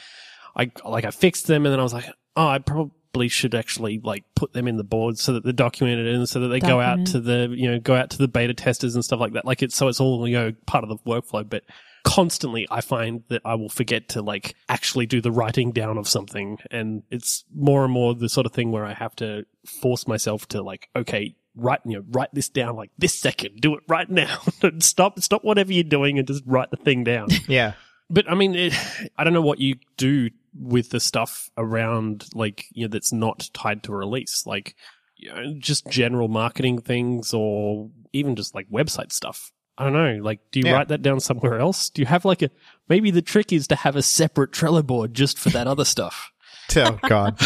I, 0.56 0.72
like, 0.86 1.06
I 1.06 1.12
fixed 1.12 1.48
them 1.48 1.66
and 1.66 1.74
then 1.74 1.80
I 1.80 1.84
was 1.84 1.94
like, 1.94 2.10
oh, 2.36 2.48
I 2.48 2.60
probably 2.60 3.28
should 3.28 3.56
actually 3.56 4.00
like 4.00 4.24
put 4.36 4.54
them 4.54 4.68
in 4.68 4.78
the 4.78 4.84
board 4.84 5.18
so 5.18 5.34
that 5.34 5.44
they're 5.44 5.54
documented 5.54 6.08
and 6.08 6.28
so 6.28 6.40
that 6.42 6.48
they 6.48 6.60
go 6.60 6.80
out 6.80 7.06
to 7.08 7.20
the, 7.20 7.54
you 7.56 7.70
know, 7.70 7.80
go 7.80 7.96
out 7.96 8.10
to 8.12 8.18
the 8.18 8.28
beta 8.28 8.54
testers 8.54 8.96
and 8.96 9.04
stuff 9.04 9.20
like 9.20 9.34
that. 9.34 9.46
Like 9.46 9.62
it's, 9.62 9.76
so 9.76 9.88
it's 9.88 10.00
all, 10.00 10.28
you 10.28 10.38
know, 10.38 10.54
part 10.66 10.84
of 10.84 10.90
the 10.90 10.98
workflow, 10.98 11.48
but 11.48 11.64
constantly 12.04 12.68
I 12.72 12.82
find 12.82 13.24
that 13.30 13.42
I 13.46 13.56
will 13.56 13.70
forget 13.70 14.10
to 14.10 14.22
like 14.22 14.56
actually 14.70 15.06
do 15.06 15.22
the 15.22 15.32
writing 15.32 15.72
down 15.72 15.98
of 15.98 16.08
something. 16.08 16.58
And 16.72 17.04
it's 17.12 17.44
more 17.54 17.84
and 17.84 17.94
more 17.94 18.16
the 18.16 18.30
sort 18.30 18.46
of 18.46 18.54
thing 18.54 18.72
where 18.72 18.86
I 18.86 18.94
have 18.94 19.16
to 19.18 19.46
force 19.82 20.08
myself 20.08 20.48
to 20.50 20.62
like, 20.62 20.90
okay, 20.96 21.36
write, 21.62 21.80
you 21.86 21.98
know, 21.98 22.04
write 22.12 22.30
this 22.34 22.50
down 22.50 22.76
like 22.76 22.90
this 22.98 23.18
second, 23.18 23.62
do 23.62 23.76
it 23.76 23.84
right 23.88 24.10
now. 24.10 24.40
stop, 24.80 25.20
stop 25.20 25.44
whatever 25.44 25.72
you're 25.72 25.84
doing 25.84 26.18
and 26.20 26.28
just 26.28 26.44
write 26.46 26.72
the 26.72 26.78
thing 26.78 27.04
down. 27.04 27.30
Yeah. 27.48 27.74
but 28.10 28.30
I 28.30 28.36
mean, 28.36 28.56
it, 28.56 28.74
I 29.18 29.24
don't 29.24 29.34
know 29.34 29.42
what 29.42 29.60
you 29.60 29.76
do 29.98 30.30
with 30.60 30.90
the 30.90 31.00
stuff 31.00 31.50
around 31.58 32.26
like, 32.34 32.66
you 32.74 32.86
know, 32.86 32.90
that's 32.92 33.14
not 33.14 33.50
tied 33.54 33.84
to 33.84 33.94
a 33.94 33.96
release, 33.98 34.46
like, 34.46 34.76
you 35.16 35.34
know, 35.34 35.54
just 35.60 35.88
general 35.88 36.28
marketing 36.28 36.82
things 36.82 37.34
or 37.34 37.90
even 38.12 38.36
just 38.36 38.54
like 38.56 38.70
website 38.70 39.12
stuff. 39.12 39.52
I 39.78 39.86
don't 39.86 39.94
know. 39.94 40.20
Like, 40.24 40.40
do 40.52 40.60
you 40.60 40.66
Yeah. 40.66 40.74
write 40.74 40.90
that 40.90 41.02
down 41.02 41.20
somewhere 41.20 41.60
else? 41.60 41.90
Do 41.90 42.02
you 42.02 42.06
have 42.08 42.26
like 42.26 42.42
a, 42.42 42.50
maybe 42.90 43.12
the 43.12 43.22
trick 43.22 43.54
is 43.54 43.68
to 43.68 43.76
have 43.76 43.96
a 43.96 44.02
separate 44.02 44.52
Trello 44.52 44.86
board 44.86 45.14
just 45.14 45.40
for 45.40 45.50
that 45.52 45.68
other 45.68 45.86
stuff. 45.86 46.32
Oh 46.76 46.98
God. 47.08 47.38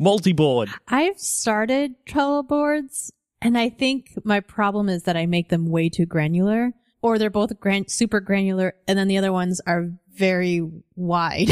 Multi-board. 0.00 0.70
I've 0.88 1.18
started 1.18 1.94
Trello 2.06 2.46
boards, 2.46 3.12
and 3.42 3.58
I 3.58 3.68
think 3.68 4.14
my 4.24 4.40
problem 4.40 4.88
is 4.88 5.02
that 5.02 5.16
I 5.16 5.26
make 5.26 5.50
them 5.50 5.66
way 5.66 5.90
too 5.90 6.06
granular, 6.06 6.72
or 7.02 7.18
they're 7.18 7.28
both 7.28 7.60
gran- 7.60 7.86
super 7.88 8.18
granular, 8.20 8.72
and 8.88 8.98
then 8.98 9.08
the 9.08 9.18
other 9.18 9.30
ones 9.30 9.60
are 9.66 9.90
very 10.14 10.66
wide. 10.96 11.50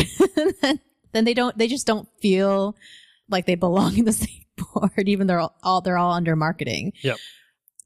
then 1.13 1.25
they 1.25 1.35
don't, 1.35 1.57
they 1.59 1.69
just 1.69 1.87
don't 1.87 2.09
feel 2.23 2.75
like 3.29 3.45
they 3.45 3.55
belong 3.55 3.99
in 3.99 4.07
the 4.07 4.13
same 4.15 4.47
board, 4.57 5.07
even 5.09 5.27
though 5.27 5.33
they're 5.33 5.41
all, 5.41 5.55
all 5.63 5.81
they're 5.83 5.99
all 5.99 6.13
under 6.13 6.35
marketing. 6.35 6.95
Yep. 7.03 7.19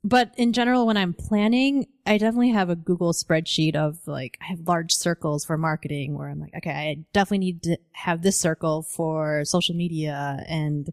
But 0.04 0.34
in 0.36 0.52
general, 0.52 0.86
when 0.86 0.96
I'm 0.96 1.14
planning, 1.14 1.86
I 2.04 2.18
definitely 2.18 2.50
have 2.50 2.70
a 2.70 2.76
Google 2.76 3.12
spreadsheet 3.12 3.76
of 3.76 4.00
like, 4.06 4.36
I 4.42 4.46
have 4.46 4.66
large 4.66 4.92
circles 4.92 5.44
for 5.44 5.56
marketing 5.56 6.18
where 6.18 6.28
I'm 6.28 6.40
like, 6.40 6.54
okay, 6.56 6.70
I 6.70 7.04
definitely 7.12 7.38
need 7.38 7.62
to 7.64 7.78
have 7.92 8.22
this 8.22 8.38
circle 8.38 8.82
for 8.82 9.44
social 9.44 9.76
media 9.76 10.44
and, 10.48 10.92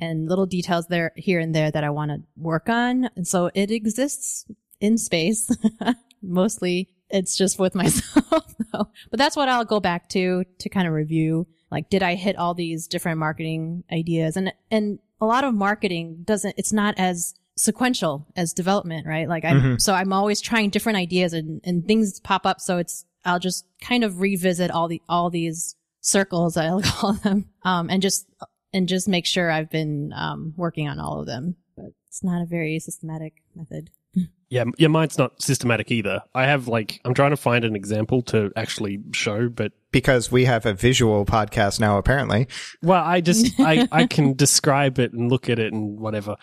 and 0.00 0.28
little 0.28 0.46
details 0.46 0.88
there, 0.88 1.12
here 1.14 1.38
and 1.38 1.54
there 1.54 1.70
that 1.70 1.84
I 1.84 1.90
want 1.90 2.10
to 2.10 2.22
work 2.36 2.68
on. 2.68 3.10
And 3.14 3.28
so 3.28 3.50
it 3.54 3.70
exists 3.70 4.44
in 4.80 4.98
space. 4.98 5.50
Mostly 6.22 6.88
it's 7.10 7.36
just 7.36 7.58
with 7.58 7.74
myself. 7.74 8.54
But 8.72 9.18
that's 9.18 9.36
what 9.36 9.48
I'll 9.48 9.64
go 9.64 9.80
back 9.80 10.08
to, 10.10 10.44
to 10.58 10.68
kind 10.68 10.86
of 10.86 10.94
review. 10.94 11.46
Like, 11.70 11.90
did 11.90 12.02
I 12.02 12.14
hit 12.14 12.36
all 12.36 12.54
these 12.54 12.86
different 12.86 13.18
marketing 13.18 13.84
ideas? 13.92 14.36
And, 14.36 14.52
and 14.70 14.98
a 15.20 15.26
lot 15.26 15.44
of 15.44 15.54
marketing 15.54 16.22
doesn't, 16.24 16.54
it's 16.56 16.72
not 16.72 16.94
as 16.98 17.34
sequential 17.58 18.26
as 18.36 18.52
development, 18.52 19.06
right? 19.06 19.28
Like 19.28 19.44
I'm, 19.44 19.78
so 19.78 19.92
I'm 19.92 20.12
always 20.12 20.40
trying 20.40 20.70
different 20.70 20.96
ideas 20.96 21.32
and, 21.32 21.60
and 21.64 21.86
things 21.86 22.20
pop 22.20 22.46
up. 22.46 22.60
So 22.60 22.78
it's, 22.78 23.04
I'll 23.24 23.40
just 23.40 23.66
kind 23.80 24.04
of 24.04 24.20
revisit 24.20 24.70
all 24.70 24.88
the, 24.88 25.02
all 25.08 25.28
these 25.28 25.74
circles, 26.00 26.56
I'll 26.56 26.80
call 26.84 27.14
them, 27.14 27.50
um, 27.64 27.90
and 27.90 28.00
just, 28.00 28.26
and 28.72 28.88
just 28.88 29.08
make 29.08 29.26
sure 29.26 29.50
I've 29.50 29.70
been, 29.70 30.12
um, 30.14 30.54
working 30.56 30.88
on 30.88 31.00
all 31.00 31.20
of 31.20 31.26
them. 31.26 31.56
But 31.76 31.92
it's 32.06 32.22
not 32.22 32.40
a 32.42 32.46
very 32.46 32.78
systematic 32.78 33.34
method. 33.54 33.90
Yeah, 34.50 34.64
yeah, 34.78 34.88
mine's 34.88 35.18
not 35.18 35.42
systematic 35.42 35.90
either. 35.90 36.22
I 36.34 36.46
have 36.46 36.68
like, 36.68 37.02
I'm 37.04 37.12
trying 37.12 37.32
to 37.32 37.36
find 37.36 37.66
an 37.66 37.76
example 37.76 38.22
to 38.22 38.50
actually 38.56 38.98
show, 39.12 39.50
but 39.50 39.72
Because 39.90 40.32
we 40.32 40.46
have 40.46 40.64
a 40.64 40.72
visual 40.72 41.26
podcast 41.26 41.80
now, 41.80 41.98
apparently. 41.98 42.48
Well, 42.82 43.04
I 43.04 43.20
just 43.20 43.60
I, 43.60 43.86
I 43.92 44.06
can 44.10 44.32
describe 44.32 44.98
it 44.98 45.12
and 45.12 45.30
look 45.30 45.50
at 45.50 45.58
it 45.58 45.74
and 45.74 45.98
whatever. 46.00 46.36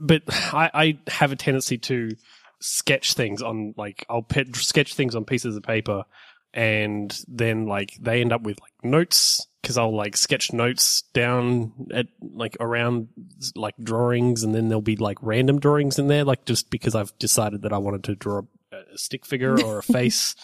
But 0.00 0.22
I, 0.28 0.70
I 0.72 0.98
have 1.10 1.32
a 1.32 1.36
tendency 1.36 1.78
to 1.78 2.10
sketch 2.60 3.14
things 3.14 3.42
on 3.42 3.74
like 3.76 4.04
I'll 4.08 4.22
pet, 4.22 4.54
sketch 4.56 4.94
things 4.94 5.14
on 5.14 5.24
pieces 5.24 5.56
of 5.56 5.62
paper 5.62 6.04
and 6.56 7.16
then 7.28 7.66
like 7.66 7.96
they 8.00 8.22
end 8.22 8.32
up 8.32 8.42
with 8.42 8.58
like 8.60 8.72
notes 8.82 9.46
because 9.60 9.76
I'll 9.76 9.94
like 9.94 10.16
sketch 10.16 10.52
notes 10.52 11.02
down 11.12 11.72
at 11.92 12.06
like 12.20 12.56
around 12.60 13.08
like 13.54 13.74
drawings, 13.82 14.42
and 14.42 14.54
then 14.54 14.68
there'll 14.68 14.80
be 14.80 14.96
like 14.96 15.18
random 15.20 15.58
drawings 15.58 15.98
in 15.98 16.06
there, 16.06 16.24
like 16.24 16.46
just 16.46 16.70
because 16.70 16.94
I've 16.94 17.16
decided 17.18 17.62
that 17.62 17.72
I 17.72 17.78
wanted 17.78 18.04
to 18.04 18.14
draw 18.14 18.42
a, 18.72 18.96
stick 18.96 19.26
figure 19.26 19.60
or 19.60 19.78
a 19.78 19.82
face 19.92 20.34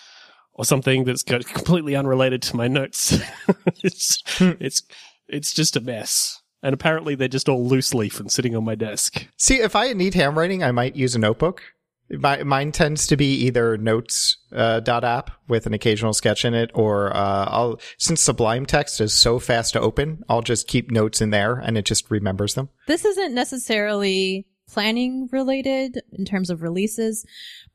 or 0.53 0.65
something 0.65 1.05
that's 1.05 1.23
completely 1.23 1.97
unrelated 1.97 2.43
to 2.43 2.57
my 2.57 2.69
notes. 2.69 3.17
it's 3.83 4.23
hmm. 4.39 4.51
it's 4.61 4.83
it's 5.29 5.55
just 5.55 5.77
a 5.77 5.81
mess. 5.81 6.42
And 6.63 6.75
apparently 6.75 7.15
they're 7.15 7.29
just 7.29 7.49
all 7.49 7.67
loose 7.67 7.93
leaf 7.93 8.21
and 8.21 8.31
sitting 8.31 8.55
on 8.55 8.65
my 8.65 8.75
desk. 8.77 9.27
See, 9.37 9.57
if 9.57 9.75
I 9.75 9.93
need 9.95 10.15
handwriting, 10.15 10.63
I 10.63 10.71
might 10.71 10.95
use 10.95 11.15
a 11.15 11.19
notebook. 11.19 11.63
My, 12.11 12.43
mine 12.43 12.73
tends 12.73 13.07
to 13.07 13.17
be 13.17 13.35
either 13.47 13.79
notes 13.79 14.37
uh, 14.55 14.81
dot 14.81 15.03
app 15.03 15.31
with 15.49 15.67
an 15.67 15.73
occasional 15.73 16.13
sketch 16.13 16.45
in 16.45 16.53
it, 16.53 16.71
or 16.75 17.15
uh, 17.17 17.47
I'll 17.49 17.81
since 17.97 18.21
Sublime 18.21 18.67
Text 18.67 19.01
is 19.01 19.15
so 19.15 19.39
fast 19.39 19.73
to 19.73 19.81
open, 19.81 20.23
I'll 20.29 20.43
just 20.43 20.69
keep 20.69 20.91
notes 20.91 21.21
in 21.23 21.31
there 21.31 21.55
and 21.55 21.79
it 21.79 21.87
just 21.87 22.11
remembers 22.11 22.55
them. 22.55 22.69
This 22.87 23.05
isn't 23.07 23.35
necessarily 23.35 24.47
planning 24.69 25.29
related 25.33 26.03
in 26.13 26.25
terms 26.27 26.51
of 26.51 26.61
releases, 26.63 27.25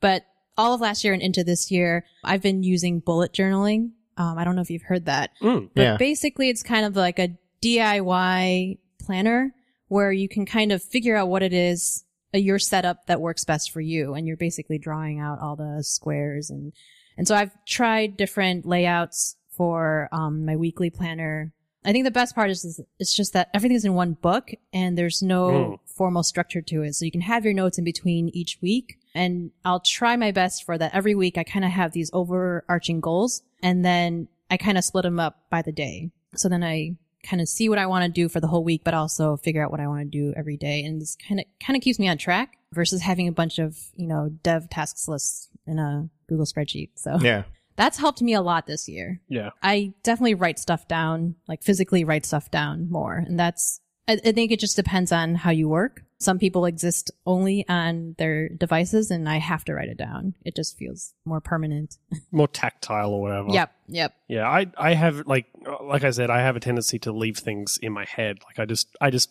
but 0.01 0.23
all 0.55 0.73
of 0.75 0.81
last 0.81 1.03
year 1.03 1.13
and 1.13 1.21
into 1.21 1.43
this 1.43 1.71
year, 1.71 2.05
I've 2.23 2.41
been 2.41 2.61
using 2.63 2.99
bullet 2.99 3.33
journaling. 3.33 3.91
Um, 4.17 4.37
I 4.37 4.43
don't 4.43 4.55
know 4.55 4.61
if 4.61 4.69
you've 4.69 4.81
heard 4.83 5.05
that, 5.05 5.31
Mm. 5.41 5.69
but 5.75 5.81
Yeah. 5.81 5.97
basically 5.97 6.49
it's 6.49 6.63
kind 6.63 6.85
of 6.85 6.95
like 6.95 7.17
a 7.19 7.29
DIY 7.75 8.77
planner 9.03 9.53
where 9.87 10.11
you 10.11 10.27
can 10.27 10.45
kind 10.45 10.71
of 10.71 10.83
figure 10.83 11.15
out 11.15 11.29
what 11.29 11.43
it 11.43 11.53
is 11.53 12.03
uh, 12.33 12.37
your 12.37 12.59
setup 12.59 13.05
that 13.07 13.21
works 13.21 13.45
best 13.45 13.71
for 13.71 13.79
you. 13.81 14.13
And 14.13 14.27
you're 14.27 14.35
basically 14.37 14.77
drawing 14.77 15.19
out 15.19 15.39
all 15.39 15.55
the 15.55 15.83
squares 15.83 16.49
and, 16.49 16.73
and 17.17 17.27
so 17.27 17.35
I've 17.35 17.51
tried 17.65 18.15
different 18.17 18.65
layouts 18.65 19.37
for, 19.49 20.07
um, 20.11 20.45
my 20.45 20.55
weekly 20.55 20.89
planner. 20.91 21.51
I 21.83 21.91
think 21.91 22.03
the 22.05 22.11
best 22.11 22.35
part 22.35 22.49
is, 22.51 22.63
is 22.65 22.81
it's 22.99 23.15
just 23.15 23.33
that 23.33 23.49
everything's 23.53 23.85
in 23.85 23.93
one 23.93 24.13
book 24.13 24.51
and 24.73 24.97
there's 24.97 25.21
no 25.23 25.47
Mm. 25.49 25.79
formal 25.85 26.21
structure 26.21 26.61
to 26.61 26.83
it. 26.83 26.93
So 26.93 27.05
you 27.05 27.11
can 27.11 27.21
have 27.21 27.45
your 27.45 27.53
notes 27.53 27.77
in 27.77 27.83
between 27.85 28.29
each 28.29 28.59
week. 28.61 28.97
And 29.15 29.51
I'll 29.65 29.79
try 29.79 30.15
my 30.15 30.31
best 30.31 30.63
for 30.63 30.77
that 30.77 30.93
every 30.93 31.15
week. 31.15 31.37
I 31.37 31.43
kind 31.43 31.65
of 31.65 31.71
have 31.71 31.93
these 31.93 32.11
overarching 32.13 32.99
goals 32.99 33.41
and 33.63 33.83
then 33.83 34.27
I 34.51 34.57
kind 34.57 34.77
of 34.77 34.83
split 34.83 35.03
them 35.03 35.19
up 35.19 35.49
by 35.49 35.61
the 35.63 35.71
day. 35.71 36.11
So 36.35 36.49
then 36.49 36.63
I 36.63 36.97
kind 37.27 37.41
of 37.41 37.47
see 37.49 37.67
what 37.69 37.77
I 37.77 37.85
want 37.87 38.05
to 38.05 38.09
do 38.11 38.29
for 38.29 38.39
the 38.39 38.47
whole 38.47 38.63
week, 38.63 38.81
but 38.83 38.93
also 38.93 39.37
figure 39.37 39.63
out 39.63 39.71
what 39.71 39.79
I 39.79 39.87
want 39.87 39.99
to 40.01 40.05
do 40.05 40.33
every 40.37 40.57
day. 40.57 40.83
And 40.83 41.01
this 41.01 41.15
kind 41.27 41.39
of, 41.39 41.45
kind 41.59 41.75
of 41.75 41.81
keeps 41.83 41.99
me 41.99 42.07
on 42.07 42.17
track 42.17 42.57
versus 42.73 43.01
having 43.01 43.27
a 43.27 43.31
bunch 43.31 43.59
of, 43.59 43.77
you 43.95 44.07
know, 44.07 44.29
dev 44.43 44.69
tasks 44.69 45.07
lists 45.07 45.49
in 45.65 45.79
a 45.79 46.09
Google 46.27 46.45
spreadsheet. 46.45 46.91
So 46.95 47.17
Yeah. 47.21 47.43
that's 47.75 47.97
helped 47.97 48.21
me 48.21 48.33
a 48.33 48.41
lot 48.41 48.67
this 48.67 48.87
year. 48.87 49.19
Yeah. 49.27 49.49
I 49.61 49.93
definitely 50.03 50.35
write 50.35 50.59
stuff 50.59 50.87
down, 50.87 51.35
like 51.47 51.63
physically 51.63 52.03
write 52.03 52.25
stuff 52.25 52.49
down 52.51 52.89
more. 52.89 53.15
And 53.15 53.39
that's, 53.39 53.81
I, 54.07 54.13
I 54.23 54.31
think 54.31 54.51
it 54.51 54.59
just 54.59 54.75
depends 54.75 55.11
on 55.11 55.35
how 55.35 55.51
you 55.51 55.67
work. 55.67 56.03
Some 56.19 56.39
people 56.39 56.65
exist 56.65 57.11
only 57.25 57.67
on 57.69 58.15
their 58.17 58.49
devices 58.49 59.11
and 59.11 59.29
I 59.29 59.37
have 59.37 59.63
to 59.65 59.73
write 59.73 59.89
it 59.89 59.97
down. 59.97 60.33
It 60.43 60.55
just 60.55 60.77
feels 60.77 61.13
more 61.25 61.41
permanent. 61.41 61.97
More 62.31 62.47
tactile 62.47 63.11
or 63.11 63.21
whatever. 63.21 63.49
Yep. 63.49 63.71
Yep. 63.87 64.13
Yeah, 64.27 64.49
I 64.49 64.67
I 64.77 64.93
have 64.93 65.27
like 65.27 65.45
like 65.83 66.03
I 66.03 66.11
said, 66.11 66.29
I 66.29 66.41
have 66.41 66.55
a 66.55 66.59
tendency 66.59 66.99
to 66.99 67.11
leave 67.11 67.37
things 67.37 67.79
in 67.81 67.93
my 67.93 68.05
head. 68.05 68.39
Like 68.45 68.59
I 68.59 68.65
just 68.65 68.95
I 68.99 69.09
just 69.09 69.29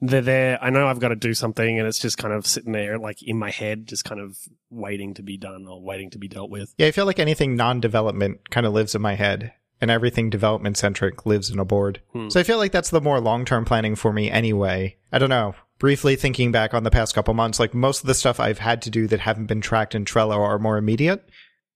they're 0.00 0.20
there. 0.20 0.58
I 0.62 0.70
know 0.70 0.86
I've 0.86 1.00
got 1.00 1.08
to 1.08 1.16
do 1.16 1.34
something, 1.34 1.78
and 1.78 1.88
it's 1.88 1.98
just 1.98 2.18
kind 2.18 2.34
of 2.34 2.46
sitting 2.46 2.72
there, 2.72 2.98
like 2.98 3.22
in 3.22 3.38
my 3.38 3.50
head, 3.50 3.86
just 3.86 4.04
kind 4.04 4.20
of 4.20 4.38
waiting 4.70 5.14
to 5.14 5.22
be 5.22 5.36
done 5.36 5.66
or 5.66 5.80
waiting 5.80 6.10
to 6.10 6.18
be 6.18 6.28
dealt 6.28 6.50
with. 6.50 6.74
Yeah, 6.76 6.88
I 6.88 6.90
feel 6.90 7.06
like 7.06 7.18
anything 7.18 7.56
non-development 7.56 8.50
kind 8.50 8.66
of 8.66 8.72
lives 8.72 8.94
in 8.94 9.02
my 9.02 9.14
head, 9.14 9.52
and 9.80 9.90
everything 9.90 10.30
development 10.30 10.76
centric 10.76 11.26
lives 11.26 11.50
in 11.50 11.58
a 11.58 11.64
board. 11.64 12.00
Hmm. 12.12 12.28
So 12.30 12.40
I 12.40 12.42
feel 12.42 12.58
like 12.58 12.72
that's 12.72 12.90
the 12.90 13.00
more 13.00 13.20
long-term 13.20 13.64
planning 13.66 13.94
for 13.94 14.12
me 14.12 14.30
anyway. 14.30 14.96
I 15.12 15.18
don't 15.18 15.28
know. 15.30 15.54
Briefly 15.78 16.16
thinking 16.16 16.50
back 16.52 16.72
on 16.72 16.82
the 16.84 16.90
past 16.90 17.14
couple 17.14 17.34
months, 17.34 17.60
like 17.60 17.74
most 17.74 18.00
of 18.00 18.06
the 18.06 18.14
stuff 18.14 18.40
I've 18.40 18.58
had 18.60 18.80
to 18.82 18.90
do 18.90 19.06
that 19.08 19.20
haven't 19.20 19.46
been 19.46 19.60
tracked 19.60 19.94
in 19.94 20.04
Trello 20.06 20.38
are 20.38 20.58
more 20.58 20.78
immediate. 20.78 21.28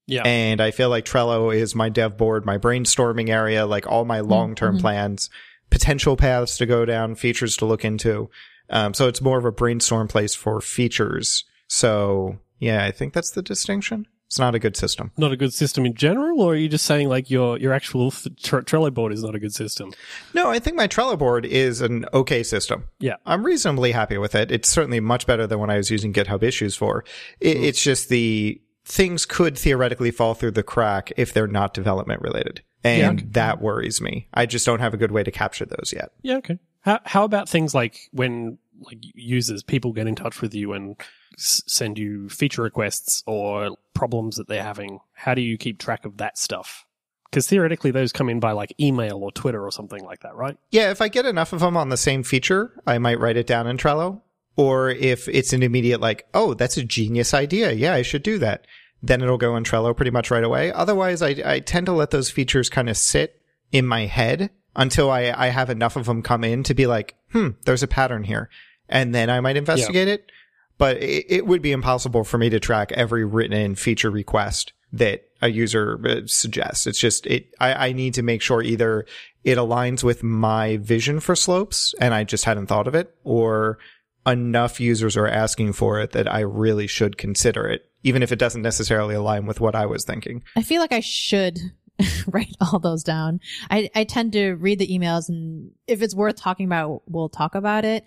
Yeah, 0.06 0.22
And 0.24 0.60
I 0.60 0.70
feel 0.70 0.88
like 0.88 1.04
Trello 1.04 1.54
is 1.54 1.74
my 1.74 1.88
dev 1.90 2.16
board, 2.16 2.44
my 2.46 2.58
brainstorming 2.58 3.28
area, 3.28 3.66
like 3.66 3.86
all 3.86 4.04
my 4.04 4.20
long-term 4.20 4.78
Mhm. 4.78 4.80
plans, 4.80 5.30
potential 5.68 6.16
paths 6.16 6.56
to 6.56 6.66
go 6.66 6.84
down, 6.84 7.14
features 7.14 7.56
to 7.58 7.66
look 7.66 7.84
into. 7.84 8.28
Um, 8.70 8.94
so 8.94 9.06
it's 9.06 9.20
more 9.20 9.38
of 9.38 9.44
a 9.44 9.52
brainstorm 9.52 10.08
place 10.08 10.34
for 10.34 10.60
features. 10.60 11.44
So 11.68 12.38
yeah, 12.58 12.84
I 12.84 12.90
think 12.90 13.12
that's 13.12 13.30
the 13.30 13.42
distinction. 13.42 14.06
It's 14.30 14.38
not 14.38 14.54
a 14.54 14.60
good 14.60 14.76
system. 14.76 15.10
not 15.16 15.32
a 15.32 15.36
good 15.36 15.52
system 15.52 15.84
in 15.84 15.94
general, 15.94 16.40
or 16.40 16.52
are 16.52 16.56
you 16.56 16.68
just 16.68 16.86
saying 16.86 17.08
like 17.08 17.30
your 17.30 17.58
your 17.58 17.72
actual 17.72 18.12
Tre- 18.12 18.62
Trello 18.62 18.94
board 18.94 19.12
is 19.12 19.24
not 19.24 19.34
a 19.34 19.40
good 19.40 19.52
system? 19.52 19.92
No, 20.34 20.48
I 20.48 20.60
think 20.60 20.76
my 20.76 20.86
Trello 20.86 21.18
board 21.18 21.44
is 21.44 21.80
an 21.80 22.06
okay 22.14 22.44
system. 22.44 22.84
Yeah. 23.00 23.16
I'm 23.26 23.44
reasonably 23.44 23.90
happy 23.90 24.18
with 24.18 24.36
it. 24.36 24.52
It's 24.52 24.68
certainly 24.68 25.00
much 25.00 25.26
better 25.26 25.48
than 25.48 25.58
when 25.58 25.68
I 25.68 25.78
was 25.78 25.90
using 25.90 26.12
GitHub 26.12 26.44
issues 26.44 26.76
for. 26.76 27.04
It, 27.40 27.56
mm-hmm. 27.56 27.64
It's 27.64 27.82
just 27.82 28.08
the 28.08 28.60
things 28.84 29.26
could 29.26 29.58
theoretically 29.58 30.12
fall 30.12 30.34
through 30.34 30.52
the 30.52 30.62
crack 30.62 31.12
if 31.16 31.32
they're 31.32 31.48
not 31.48 31.74
development 31.74 32.22
related. 32.22 32.62
And 32.84 33.20
Yeah. 33.20 33.26
that 33.32 33.60
worries 33.60 34.00
me. 34.00 34.28
I 34.32 34.46
just 34.46 34.64
don't 34.64 34.78
have 34.80 34.94
a 34.94 34.96
good 34.96 35.10
way 35.10 35.24
to 35.24 35.32
capture 35.32 35.64
those 35.66 35.92
yet. 35.92 36.12
Yeah, 36.22 36.36
okay. 36.36 36.58
How 36.82 37.00
how 37.04 37.24
about 37.24 37.48
things 37.48 37.74
like 37.74 37.98
when 38.12 38.58
like 38.80 38.98
users 39.14 39.62
people 39.62 39.92
get 39.92 40.06
in 40.06 40.14
touch 40.14 40.40
with 40.40 40.54
you 40.54 40.72
and 40.72 40.96
s- 41.38 41.62
send 41.66 41.98
you 41.98 42.28
feature 42.28 42.62
requests 42.62 43.22
or 43.26 43.76
problems 43.94 44.36
that 44.36 44.48
they're 44.48 44.62
having? 44.62 45.00
How 45.12 45.34
do 45.34 45.42
you 45.42 45.56
keep 45.56 45.78
track 45.78 46.04
of 46.04 46.16
that 46.18 46.38
stuff? 46.38 46.84
Because 47.30 47.46
theoretically, 47.46 47.92
those 47.92 48.12
come 48.12 48.28
in 48.28 48.40
by 48.40 48.52
like 48.52 48.74
email 48.80 49.18
or 49.18 49.30
Twitter 49.30 49.64
or 49.64 49.70
something 49.70 50.04
like 50.04 50.20
that, 50.20 50.34
right? 50.34 50.56
Yeah, 50.70 50.90
if 50.90 51.00
I 51.00 51.08
get 51.08 51.26
enough 51.26 51.52
of 51.52 51.60
them 51.60 51.76
on 51.76 51.88
the 51.88 51.96
same 51.96 52.24
feature, 52.24 52.72
I 52.86 52.98
might 52.98 53.20
write 53.20 53.36
it 53.36 53.46
down 53.46 53.66
in 53.68 53.76
Trello. 53.76 54.22
Or 54.56 54.90
if 54.90 55.28
it's 55.28 55.52
an 55.52 55.62
immediate 55.62 56.00
like, 56.00 56.26
oh, 56.34 56.54
that's 56.54 56.76
a 56.76 56.82
genius 56.84 57.32
idea. 57.32 57.70
Yeah, 57.72 57.94
I 57.94 58.02
should 58.02 58.24
do 58.24 58.38
that. 58.38 58.66
Then 59.02 59.22
it'll 59.22 59.38
go 59.38 59.56
in 59.56 59.64
Trello 59.64 59.96
pretty 59.96 60.10
much 60.10 60.30
right 60.30 60.44
away. 60.44 60.72
Otherwise, 60.72 61.22
I, 61.22 61.36
I 61.44 61.60
tend 61.60 61.86
to 61.86 61.92
let 61.92 62.10
those 62.10 62.30
features 62.30 62.68
kind 62.68 62.90
of 62.90 62.96
sit 62.96 63.40
in 63.70 63.86
my 63.86 64.06
head 64.06 64.50
until 64.76 65.10
I, 65.10 65.32
I 65.36 65.48
have 65.48 65.70
enough 65.70 65.96
of 65.96 66.06
them 66.06 66.22
come 66.22 66.44
in 66.44 66.62
to 66.64 66.74
be 66.74 66.86
like, 66.86 67.14
hmm, 67.32 67.50
there's 67.64 67.82
a 67.82 67.88
pattern 67.88 68.24
here. 68.24 68.50
And 68.90 69.14
then 69.14 69.30
I 69.30 69.40
might 69.40 69.56
investigate 69.56 70.08
it. 70.08 70.30
But 70.76 70.98
it, 70.98 71.26
it 71.28 71.46
would 71.46 71.62
be 71.62 71.72
impossible 71.72 72.24
for 72.24 72.38
me 72.38 72.50
to 72.50 72.60
track 72.60 72.92
every 72.92 73.24
written 73.24 73.56
in 73.56 73.74
feature 73.74 74.10
request 74.10 74.72
that 74.92 75.24
a 75.42 75.48
user 75.48 76.00
uh, 76.04 76.26
suggests. 76.26 76.86
It's 76.86 76.98
just, 76.98 77.26
it, 77.26 77.46
I, 77.60 77.88
I 77.88 77.92
need 77.92 78.14
to 78.14 78.22
make 78.22 78.42
sure 78.42 78.62
either 78.62 79.06
it 79.44 79.56
aligns 79.56 80.02
with 80.02 80.22
my 80.22 80.78
vision 80.78 81.20
for 81.20 81.36
slopes 81.36 81.94
and 82.00 82.12
I 82.12 82.24
just 82.24 82.44
hadn't 82.44 82.66
thought 82.66 82.88
of 82.88 82.94
it 82.94 83.14
or 83.24 83.78
enough 84.26 84.80
users 84.80 85.16
are 85.16 85.26
asking 85.26 85.72
for 85.72 86.00
it 86.00 86.12
that 86.12 86.32
I 86.32 86.40
really 86.40 86.86
should 86.86 87.16
consider 87.16 87.66
it, 87.66 87.90
even 88.02 88.22
if 88.22 88.32
it 88.32 88.38
doesn't 88.38 88.62
necessarily 88.62 89.14
align 89.14 89.46
with 89.46 89.60
what 89.60 89.74
I 89.74 89.86
was 89.86 90.04
thinking. 90.04 90.42
I 90.56 90.62
feel 90.62 90.80
like 90.80 90.92
I 90.92 91.00
should 91.00 91.58
write 92.26 92.56
all 92.60 92.78
those 92.78 93.02
down. 93.02 93.40
I, 93.70 93.90
I 93.94 94.04
tend 94.04 94.32
to 94.34 94.52
read 94.54 94.78
the 94.78 94.88
emails 94.88 95.28
and 95.28 95.70
if 95.86 96.02
it's 96.02 96.14
worth 96.14 96.36
talking 96.36 96.66
about, 96.66 97.02
we'll 97.06 97.28
talk 97.28 97.54
about 97.54 97.84
it. 97.84 98.04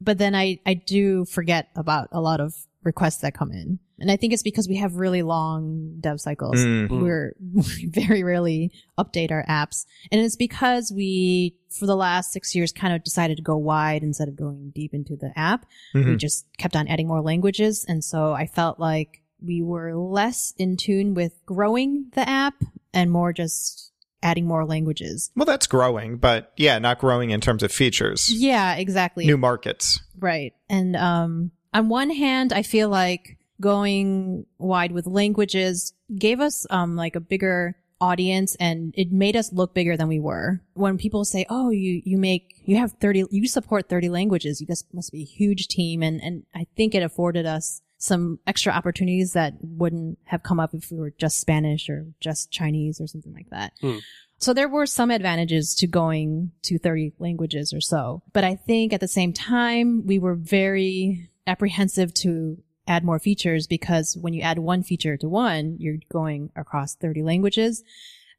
But 0.00 0.18
then 0.18 0.34
I, 0.34 0.58
I 0.66 0.74
do 0.74 1.24
forget 1.24 1.68
about 1.74 2.08
a 2.12 2.20
lot 2.20 2.40
of 2.40 2.54
requests 2.82 3.18
that 3.18 3.34
come 3.34 3.50
in. 3.50 3.78
And 3.98 4.10
I 4.10 4.16
think 4.16 4.34
it's 4.34 4.42
because 4.42 4.68
we 4.68 4.76
have 4.76 4.96
really 4.96 5.22
long 5.22 5.96
dev 6.00 6.20
cycles. 6.20 6.56
Mm. 6.56 6.88
Mm. 6.88 7.02
We're 7.02 7.34
we 7.54 7.86
very 7.90 8.22
rarely 8.22 8.70
update 8.98 9.32
our 9.32 9.44
apps. 9.48 9.86
And 10.12 10.20
it's 10.20 10.36
because 10.36 10.92
we, 10.94 11.56
for 11.70 11.86
the 11.86 11.96
last 11.96 12.30
six 12.30 12.54
years, 12.54 12.72
kind 12.72 12.94
of 12.94 13.02
decided 13.02 13.38
to 13.38 13.42
go 13.42 13.56
wide 13.56 14.02
instead 14.02 14.28
of 14.28 14.36
going 14.36 14.70
deep 14.74 14.92
into 14.92 15.16
the 15.16 15.32
app 15.36 15.64
we 15.94 16.02
Mhm. 16.02 16.18
just 16.18 16.46
kept 16.58 16.76
on 16.76 16.86
adding 16.88 17.08
more 17.08 17.22
languages. 17.22 17.84
And 17.88 18.04
so 18.04 18.32
I 18.34 18.46
felt 18.46 18.78
like 18.78 19.22
we 19.42 19.62
were 19.62 19.96
less 19.96 20.52
in 20.58 20.76
tune 20.76 21.14
with 21.14 21.44
growing 21.46 22.06
the 22.14 22.28
app 22.28 22.54
and 22.92 23.10
more 23.10 23.32
just 23.32 23.92
adding 24.26 24.44
more 24.44 24.66
languages. 24.66 25.30
Well, 25.36 25.46
that's 25.46 25.68
growing, 25.68 26.16
but 26.16 26.52
yeah, 26.56 26.80
not 26.80 26.98
growing 26.98 27.30
in 27.30 27.40
terms 27.40 27.62
of 27.62 27.70
features. 27.70 28.28
Yeah, 28.28 28.74
exactly. 28.74 29.24
New 29.24 29.36
markets. 29.36 30.00
Right. 30.18 30.52
And 30.68 30.96
um, 30.96 31.52
on 31.72 31.88
one 31.88 32.10
hand, 32.10 32.52
I 32.52 32.62
feel 32.62 32.88
like 32.88 33.38
going 33.60 34.44
wide 34.58 34.90
with 34.90 35.06
languages 35.06 35.94
gave 36.18 36.40
us 36.40 36.66
um, 36.70 36.96
like 36.96 37.14
a 37.14 37.20
bigger 37.20 37.76
audience 38.00 38.56
and 38.60 38.92
it 38.96 39.10
made 39.10 39.36
us 39.36 39.52
look 39.52 39.72
bigger 39.72 39.96
than 39.96 40.08
we 40.08 40.18
were. 40.18 40.60
When 40.74 40.98
people 40.98 41.24
say, 41.24 41.46
"Oh, 41.48 41.70
you 41.70 42.02
you 42.04 42.18
make 42.18 42.60
you 42.64 42.76
have 42.76 42.92
30 43.00 43.26
you 43.30 43.46
support 43.46 43.88
30 43.88 44.08
languages. 44.08 44.60
You 44.60 44.66
guys 44.66 44.84
must 44.92 45.12
be 45.12 45.22
a 45.22 45.24
huge 45.24 45.68
team." 45.68 46.02
And 46.02 46.20
and 46.20 46.42
I 46.54 46.66
think 46.76 46.94
it 46.94 47.02
afforded 47.02 47.46
us 47.46 47.80
some 47.98 48.38
extra 48.46 48.72
opportunities 48.72 49.32
that 49.32 49.54
wouldn't 49.60 50.18
have 50.24 50.42
come 50.42 50.60
up 50.60 50.74
if 50.74 50.90
we 50.90 50.98
were 50.98 51.12
just 51.18 51.40
Spanish 51.40 51.88
or 51.88 52.06
just 52.20 52.50
Chinese 52.50 53.00
or 53.00 53.06
something 53.06 53.32
like 53.32 53.50
that. 53.50 53.72
Hmm. 53.80 53.98
So 54.38 54.52
there 54.52 54.68
were 54.68 54.86
some 54.86 55.10
advantages 55.10 55.74
to 55.76 55.86
going 55.86 56.52
to 56.62 56.78
30 56.78 57.14
languages 57.18 57.72
or 57.72 57.80
so. 57.80 58.22
But 58.32 58.44
I 58.44 58.54
think 58.54 58.92
at 58.92 59.00
the 59.00 59.08
same 59.08 59.32
time, 59.32 60.06
we 60.06 60.18
were 60.18 60.34
very 60.34 61.30
apprehensive 61.46 62.12
to 62.14 62.58
add 62.86 63.04
more 63.04 63.18
features 63.18 63.66
because 63.66 64.16
when 64.20 64.34
you 64.34 64.42
add 64.42 64.58
one 64.58 64.82
feature 64.82 65.16
to 65.16 65.28
one, 65.28 65.76
you're 65.78 65.98
going 66.12 66.50
across 66.54 66.94
30 66.94 67.22
languages 67.22 67.82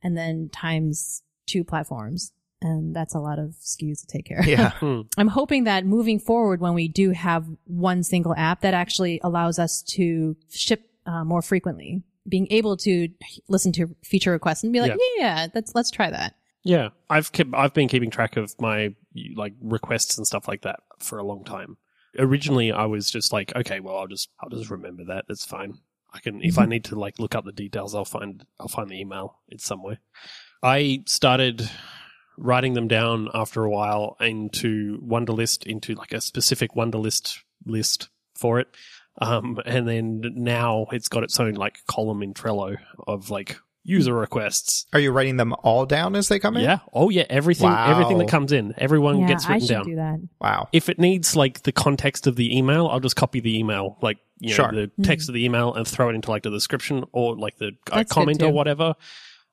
and 0.03 0.15
then 0.15 0.49
times 0.49 1.23
two 1.47 1.63
platforms. 1.63 2.31
And 2.61 2.95
that's 2.95 3.13
a 3.13 3.19
lot 3.19 3.37
of 3.37 3.51
SKUs 3.61 4.01
to 4.01 4.07
take 4.07 4.25
care 4.25 4.39
of. 4.39 4.47
Yeah. 4.47 4.71
Hmm. 4.79 5.01
I'm 5.17 5.27
hoping 5.27 5.65
that 5.65 5.85
moving 5.85 6.19
forward, 6.19 6.59
when 6.59 6.73
we 6.73 6.87
do 6.87 7.11
have 7.11 7.45
one 7.65 8.03
single 8.03 8.33
app 8.35 8.61
that 8.61 8.73
actually 8.73 9.19
allows 9.23 9.59
us 9.59 9.81
to 9.89 10.35
ship 10.49 10.89
uh, 11.05 11.23
more 11.23 11.41
frequently, 11.41 12.03
being 12.27 12.47
able 12.49 12.75
to 12.77 13.09
listen 13.47 13.71
to 13.73 13.95
feature 14.03 14.31
requests 14.31 14.63
and 14.63 14.73
be 14.73 14.81
like, 14.81 14.91
Yeah. 14.91 14.97
yeah, 15.17 15.47
let's 15.53 15.73
let's 15.75 15.91
try 15.91 16.09
that. 16.09 16.35
Yeah, 16.63 16.89
I've 17.09 17.31
kept 17.31 17.51
I've 17.53 17.73
been 17.73 17.87
keeping 17.87 18.09
track 18.11 18.35
of 18.37 18.53
my 18.59 18.93
like 19.35 19.53
requests 19.61 20.17
and 20.17 20.27
stuff 20.27 20.47
like 20.47 20.63
that 20.63 20.79
for 20.99 21.17
a 21.17 21.23
long 21.23 21.43
time. 21.43 21.77
Originally, 22.19 22.71
I 22.71 22.85
was 22.85 23.09
just 23.09 23.31
like, 23.31 23.55
okay, 23.55 23.79
well, 23.79 23.97
I'll 23.97 24.07
just 24.07 24.29
I'll 24.41 24.49
just 24.49 24.69
remember 24.69 25.05
that. 25.05 25.25
It's 25.29 25.45
fine. 25.45 25.77
I 26.13 26.19
can 26.19 26.41
if 26.41 26.57
I 26.57 26.65
need 26.65 26.83
to 26.85 26.99
like 26.99 27.19
look 27.19 27.35
up 27.35 27.45
the 27.45 27.51
details, 27.51 27.95
I'll 27.95 28.03
find 28.05 28.43
I'll 28.59 28.67
find 28.67 28.89
the 28.89 28.99
email. 28.99 29.39
It's 29.47 29.63
somewhere. 29.65 29.99
I 30.63 31.03
started 31.05 31.69
writing 32.37 32.73
them 32.73 32.87
down 32.87 33.29
after 33.33 33.63
a 33.63 33.69
while 33.69 34.15
into 34.19 34.99
Wunderlist 35.01 35.65
into 35.65 35.95
like 35.95 36.11
a 36.13 36.21
specific 36.21 36.73
Wunderlist 36.75 37.39
list 37.65 38.09
for 38.35 38.59
it. 38.59 38.67
Um, 39.19 39.59
and 39.65 39.87
then 39.87 40.21
now 40.35 40.85
it's 40.91 41.07
got 41.09 41.23
its 41.23 41.39
own 41.39 41.55
like 41.55 41.79
column 41.87 42.21
in 42.21 42.33
Trello 42.35 42.77
of 43.07 43.31
like 43.31 43.57
user 43.83 44.13
requests 44.13 44.85
Are 44.93 44.99
you 44.99 45.11
writing 45.11 45.37
them 45.37 45.53
all 45.63 45.85
down 45.85 46.15
as 46.15 46.27
they 46.27 46.37
come 46.39 46.57
in? 46.57 46.63
yeah. 46.63 46.79
Oh, 46.93 47.09
yeah. 47.09 47.23
Everything, 47.29 47.69
Wow. 47.69 47.89
everything 47.89 48.17
that 48.19 48.27
comes 48.27 48.51
in, 48.51 48.73
everyone 48.77 49.21
yeah, 49.21 49.27
gets 49.29 49.45
I 49.47 49.53
written 49.53 49.67
should 49.67 49.73
down. 49.73 49.83
do 49.85 49.95
that. 49.95 50.19
Wow. 50.39 50.67
If 50.73 50.89
it 50.89 50.99
needs 50.99 51.35
like 51.35 51.63
the 51.63 51.71
context 51.71 52.27
of 52.27 52.35
the 52.35 52.55
email, 52.55 52.87
I'll 52.87 52.99
just 52.99 53.15
copy 53.15 53.39
the 53.39 53.57
email, 53.57 53.97
like 54.01 54.17
you 54.39 54.49
know, 54.49 54.55
Sure. 54.55 54.71
the 54.71 54.91
text 55.03 55.29
of 55.29 55.33
the 55.33 55.43
email, 55.43 55.73
and 55.73 55.87
throw 55.87 56.09
it 56.09 56.13
into 56.15 56.29
like 56.29 56.43
the 56.43 56.51
description 56.51 57.05
or 57.11 57.35
like 57.37 57.57
the 57.57 57.71
uh, 57.91 58.03
comment 58.07 58.43
or 58.43 58.51
whatever. 58.51 58.93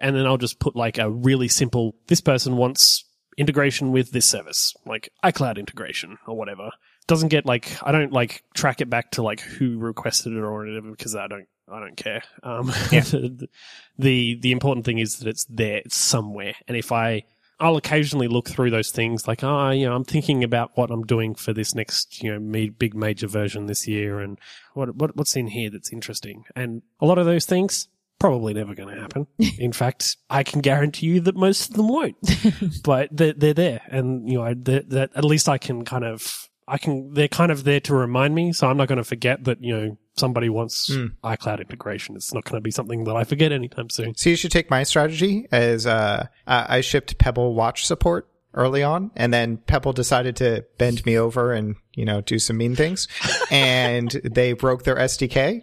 And 0.00 0.16
then 0.16 0.26
I'll 0.26 0.36
just 0.38 0.58
put 0.58 0.76
like 0.76 0.98
a 0.98 1.10
really 1.10 1.48
simple. 1.48 1.94
This 2.08 2.20
person 2.20 2.56
wants 2.56 3.04
integration 3.36 3.92
with 3.92 4.10
this 4.12 4.26
service, 4.26 4.74
like 4.86 5.10
iCloud 5.24 5.58
integration 5.58 6.18
or 6.26 6.36
whatever. 6.36 6.70
Doesn't 7.06 7.28
get 7.28 7.46
like 7.46 7.76
I 7.82 7.92
don't 7.92 8.12
like 8.12 8.42
track 8.54 8.80
it 8.80 8.88
back 8.90 9.12
to 9.12 9.22
like 9.22 9.40
who 9.40 9.78
requested 9.78 10.32
it 10.32 10.38
or 10.38 10.56
whatever 10.56 10.90
because 10.90 11.14
I 11.14 11.26
don't 11.26 11.46
I 11.70 11.80
don't 11.80 11.96
care. 11.96 12.22
Um, 12.42 12.72
Yeah. 12.90 13.00
the, 13.00 13.48
the 13.98 14.38
the 14.40 14.52
important 14.52 14.86
thing 14.86 14.98
is 14.98 15.18
that 15.18 15.28
it's 15.28 15.44
there, 15.46 15.78
it's 15.84 15.96
somewhere, 15.96 16.54
and 16.68 16.76
if 16.76 16.92
I 16.92 17.24
I'll 17.60 17.76
occasionally 17.76 18.26
look 18.26 18.48
through 18.48 18.70
those 18.70 18.90
things 18.90 19.28
like, 19.28 19.44
oh, 19.44 19.70
you 19.70 19.86
know, 19.86 19.94
I'm 19.94 20.04
thinking 20.04 20.42
about 20.42 20.72
what 20.74 20.90
I'm 20.90 21.04
doing 21.04 21.36
for 21.36 21.52
this 21.52 21.72
next, 21.72 22.20
you 22.20 22.32
know, 22.32 22.40
me, 22.40 22.68
big 22.68 22.96
major 22.96 23.28
version 23.28 23.66
this 23.66 23.86
year 23.86 24.18
and 24.18 24.38
what, 24.74 24.96
what, 24.96 25.14
what's 25.16 25.36
in 25.36 25.46
here 25.46 25.70
that's 25.70 25.92
interesting. 25.92 26.44
And 26.56 26.82
a 27.00 27.06
lot 27.06 27.16
of 27.16 27.26
those 27.26 27.46
things 27.46 27.86
probably 28.18 28.54
never 28.54 28.74
going 28.74 28.94
to 28.94 29.00
happen. 29.00 29.26
in 29.58 29.72
fact, 29.72 30.16
I 30.30 30.42
can 30.42 30.60
guarantee 30.60 31.06
you 31.06 31.20
that 31.20 31.36
most 31.36 31.70
of 31.70 31.76
them 31.76 31.88
won't, 31.88 32.16
but 32.84 33.08
they're, 33.12 33.34
they're 33.34 33.54
there. 33.54 33.80
And, 33.88 34.28
you 34.28 34.38
know, 34.38 34.54
that, 34.54 34.90
that 34.90 35.10
at 35.14 35.24
least 35.24 35.48
I 35.48 35.58
can 35.58 35.84
kind 35.84 36.04
of, 36.04 36.48
I 36.66 36.78
can, 36.78 37.12
they're 37.12 37.28
kind 37.28 37.52
of 37.52 37.64
there 37.64 37.80
to 37.80 37.94
remind 37.94 38.34
me. 38.34 38.52
So 38.52 38.68
I'm 38.68 38.76
not 38.76 38.88
going 38.88 38.98
to 38.98 39.04
forget 39.04 39.44
that, 39.44 39.62
you 39.62 39.76
know, 39.76 39.98
somebody 40.16 40.48
wants 40.48 40.92
Hmm. 40.92 41.06
iCloud 41.22 41.60
integration. 41.60 42.16
It's 42.16 42.32
not 42.32 42.44
going 42.44 42.54
to 42.54 42.60
be 42.60 42.70
something 42.70 43.04
that 43.04 43.16
I 43.16 43.24
forget 43.24 43.52
anytime 43.52 43.90
soon. 43.90 44.14
So 44.14 44.30
you 44.30 44.36
should 44.36 44.52
take 44.52 44.70
my 44.70 44.82
strategy 44.84 45.46
as 45.50 45.86
uh, 45.86 46.28
I 46.46 46.78
I 46.78 46.80
shipped 46.80 47.18
Pebble 47.18 47.54
watch 47.54 47.84
support 47.84 48.28
early 48.54 48.84
on, 48.84 49.10
and 49.16 49.34
then 49.34 49.56
Pebble 49.56 49.92
decided 49.92 50.36
to 50.36 50.64
bend 50.78 51.04
me 51.04 51.18
over 51.18 51.52
and 51.52 51.74
you 51.94 52.04
know 52.04 52.20
do 52.20 52.38
some 52.38 52.56
mean 52.56 52.76
things, 52.76 53.08
and 53.50 54.10
they 54.24 54.52
broke 54.52 54.84
their 54.84 54.96
SDK. 54.96 55.62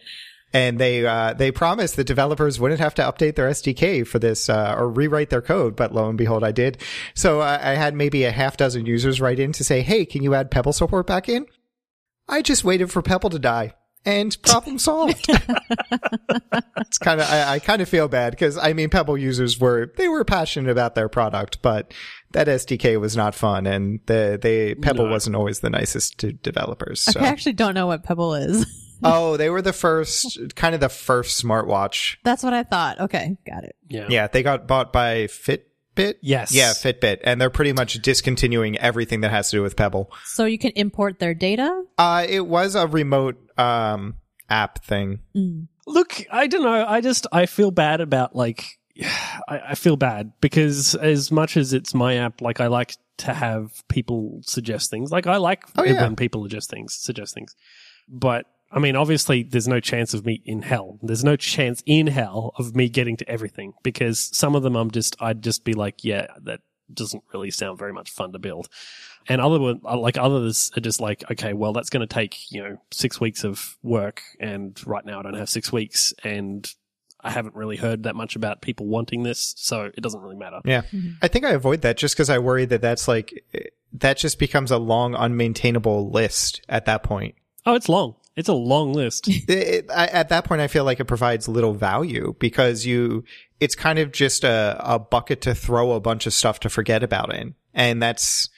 And 0.54 0.80
they 0.80 1.06
uh, 1.06 1.34
they 1.34 1.50
promised 1.50 1.96
that 1.96 2.04
developers 2.06 2.60
wouldn't 2.60 2.82
have 2.82 2.94
to 2.96 3.02
update 3.04 3.36
their 3.36 3.50
SDK 3.50 4.06
for 4.06 4.20
this 4.20 4.50
uh, 4.50 4.76
or 4.78 4.90
rewrite 4.90 5.30
their 5.30 5.42
code, 5.42 5.78
but 5.78 5.94
lo 5.94 6.10
and 6.10 6.18
behold, 6.18 6.44
I 6.44 6.52
did. 6.52 6.78
So 7.14 7.40
uh, 7.40 7.58
I 7.62 7.76
had 7.76 7.96
maybe 7.96 8.26
a 8.26 8.32
half 8.32 8.58
dozen 8.58 8.86
users 8.86 9.22
write 9.22 9.40
in 9.40 9.54
to 9.54 9.64
say, 9.64 9.82
"Hey, 9.82 10.06
can 10.06 10.24
you 10.24 10.34
add 10.36 10.52
Pebble 10.52 10.74
support 10.74 11.08
back 11.08 11.30
in?" 11.30 11.46
I 12.28 12.42
just 12.42 12.66
waited 12.66 12.92
for 12.92 13.02
Pebble 13.02 13.30
to 13.30 13.40
die, 13.40 13.76
and 14.04 14.36
problem 14.42 14.78
solved. 14.88 15.26
it's 15.30 16.98
kind 16.98 17.22
of 17.22 17.30
I, 17.30 17.54
I 17.54 17.60
kind 17.60 17.82
of 17.82 17.88
feel 17.88 18.08
bad 18.10 18.32
because 18.32 18.58
I 18.58 18.74
mean 18.74 18.90
Pebble 18.90 19.18
users 19.18 19.58
were 19.60 19.94
they 19.96 20.10
were 20.10 20.26
passionate 20.26 20.70
about 20.70 20.96
their 20.96 21.08
product, 21.08 21.62
but 21.62 21.94
that 22.32 22.48
SDK 22.48 23.00
was 23.00 23.16
not 23.16 23.36
fun, 23.36 23.66
and 23.68 24.00
the 24.08 24.38
they 24.42 24.76
Pebble 24.76 25.06
No. 25.06 25.12
wasn't 25.12 25.36
always 25.38 25.62
the 25.62 25.70
nicest 25.70 26.18
to 26.20 26.34
developers. 26.34 27.02
So. 27.02 27.20
I 27.22 27.28
actually 27.28 27.54
don't 27.54 27.74
know 27.74 27.88
what 27.88 28.04
Pebble 28.04 28.36
is. 28.36 28.66
oh, 29.04 29.38
they 29.38 29.50
were 29.50 29.62
the 29.62 29.74
first, 29.74 30.38
kind 30.56 30.74
of 30.76 30.82
the 30.82 30.90
first 30.90 31.44
smartwatch. 31.44 32.18
That's 32.24 32.44
what 32.44 32.54
I 32.54 32.64
thought. 32.64 33.00
Okay, 33.02 33.38
got 33.46 33.64
it. 33.64 33.76
Yeah. 33.88 34.08
Yeah, 34.10 34.28
they 34.28 34.44
got 34.44 34.68
bought 34.68 34.92
by 34.94 35.26
Fitbit. 35.28 36.16
Yes. 36.22 36.54
Yeah, 36.54 36.72
Fitbit, 36.72 37.20
and 37.24 37.40
they're 37.42 37.50
pretty 37.50 37.74
much 37.74 37.96
discontinuing 38.02 38.78
everything 38.78 39.22
that 39.22 39.32
has 39.32 39.50
to 39.52 39.58
do 39.58 39.62
with 39.64 39.76
Pebble. 39.76 40.12
So 40.26 40.46
you 40.46 40.58
can 40.58 40.72
import 40.76 41.20
their 41.20 41.34
data. 41.34 41.84
Uh, 41.98 42.26
it 42.28 42.46
was 42.48 42.76
a 42.76 42.88
remote 42.88 43.38
um 43.60 44.16
app 44.50 44.84
thing. 44.84 45.20
Mm. 45.36 45.68
Look, 45.88 46.24
I 46.32 46.48
don't 46.48 46.64
know. 46.64 46.86
I 46.88 47.02
just 47.02 47.28
I 47.32 47.46
feel 47.46 47.72
bad 47.72 48.02
about 48.02 48.36
like 48.36 48.66
I, 49.48 49.60
I 49.70 49.76
feel 49.76 49.98
bad 49.98 50.34
because 50.42 50.96
as 50.96 51.32
much 51.32 51.58
as 51.58 51.74
it's 51.74 51.94
my 51.94 52.16
app, 52.16 52.42
like 52.42 52.60
I 52.62 52.68
like 52.68 52.96
to 53.18 53.34
have 53.34 53.72
people 53.88 54.42
suggest 54.44 54.90
things. 54.90 55.12
Like 55.12 55.28
I 55.28 55.38
like 55.38 55.64
Oh, 55.78 55.84
yeah. 55.84 56.02
when 56.02 56.16
people 56.16 56.44
suggest 56.44 56.70
things, 56.70 56.94
suggest 56.96 57.34
things. 57.36 57.56
But 58.10 58.46
I 58.72 58.80
mean, 58.80 58.96
obviously, 58.96 59.44
there's 59.44 59.68
no 59.68 59.80
chance 59.80 60.14
of 60.14 60.26
me 60.26 60.42
in 60.46 60.62
hell. 60.62 60.98
There's 61.02 61.24
no 61.24 61.36
chance 61.36 61.84
in 61.86 62.08
hell 62.08 62.54
of 62.58 62.76
me 62.76 62.88
getting 62.90 63.18
to 63.18 63.30
everything 63.30 63.74
because 63.84 64.36
some 64.36 64.56
of 64.56 64.64
them 64.64 64.76
I'm 64.76 64.92
just 64.92 65.16
I'd 65.20 65.42
just 65.42 65.66
be 65.66 65.74
like, 65.74 66.04
yeah, 66.04 66.28
that 66.44 66.62
doesn't 66.94 67.24
really 67.34 67.52
sound 67.52 67.78
very 67.78 67.94
much 67.94 68.12
fun 68.12 68.32
to 68.34 68.40
build. 68.40 68.70
And 69.28 69.40
other 69.40 69.60
one, 69.60 69.82
uh, 69.86 69.98
like 69.98 70.18
others 70.18 70.72
are 70.76 70.82
just 70.82 71.00
like, 71.00 71.30
okay, 71.32 71.54
well, 71.54 71.74
that's 71.74 71.90
going 71.90 72.02
to 72.02 72.14
take, 72.14 72.52
you 72.52 72.62
know, 72.62 72.78
six 72.92 73.20
weeks 73.20 73.44
of 73.44 73.78
work. 73.84 74.22
And 74.40 74.80
right 74.86 75.06
now 75.06 75.20
I 75.20 75.24
don't 75.24 75.36
have 75.36 75.50
six 75.50 75.72
weeks 75.72 76.14
and 76.24 76.70
I 77.22 77.30
haven't 77.30 77.56
really 77.56 77.78
heard 77.78 78.04
that 78.04 78.16
much 78.16 78.36
about 78.36 78.62
people 78.62 78.88
wanting 78.88 79.24
this. 79.24 79.54
So 79.58 79.92
it 79.96 80.02
doesn't 80.02 80.22
really 80.22 80.38
matter. 80.38 80.60
Yeah. 80.66 80.82
I 81.22 81.28
think 81.28 81.46
I 81.46 81.52
avoid 81.52 81.82
that 81.82 81.98
just 81.98 82.16
because 82.16 82.30
I 82.30 82.40
worry 82.40 82.66
that 82.66 82.82
that's 82.82 83.08
like, 83.08 83.44
that 83.94 84.18
just 84.18 84.40
becomes 84.40 84.72
a 84.72 84.78
long, 84.80 85.14
unmaintainable 85.14 86.12
list 86.12 86.62
at 86.68 86.86
that 86.86 87.04
point. 87.04 87.36
Oh, 87.66 87.76
it's 87.76 87.90
long. 87.90 88.16
It's 88.36 88.50
a 88.50 88.54
long 88.54 88.94
list. 88.94 89.28
It, 89.28 89.50
it- 89.50 89.92
I, 89.92 90.08
at 90.08 90.30
that 90.30 90.46
point, 90.46 90.62
I 90.62 90.68
feel 90.68 90.84
like 90.84 91.00
it 91.00 91.06
provides 91.06 91.48
little 91.48 91.74
value 91.74 92.36
because 92.40 92.86
you, 92.86 93.24
it's 93.60 93.76
kind 93.76 94.00
of 94.00 94.12
just 94.12 94.44
a, 94.44 94.78
a 94.80 95.00
bucket 95.00 95.42
to 95.42 95.56
throw 95.56 95.92
a 95.94 96.00
bunch 96.00 96.26
of 96.26 96.34
stuff 96.34 96.60
to 96.62 96.70
forget 96.70 97.04
about 97.04 97.34
in. 97.34 97.56
And 97.74 98.02
that's, 98.02 98.50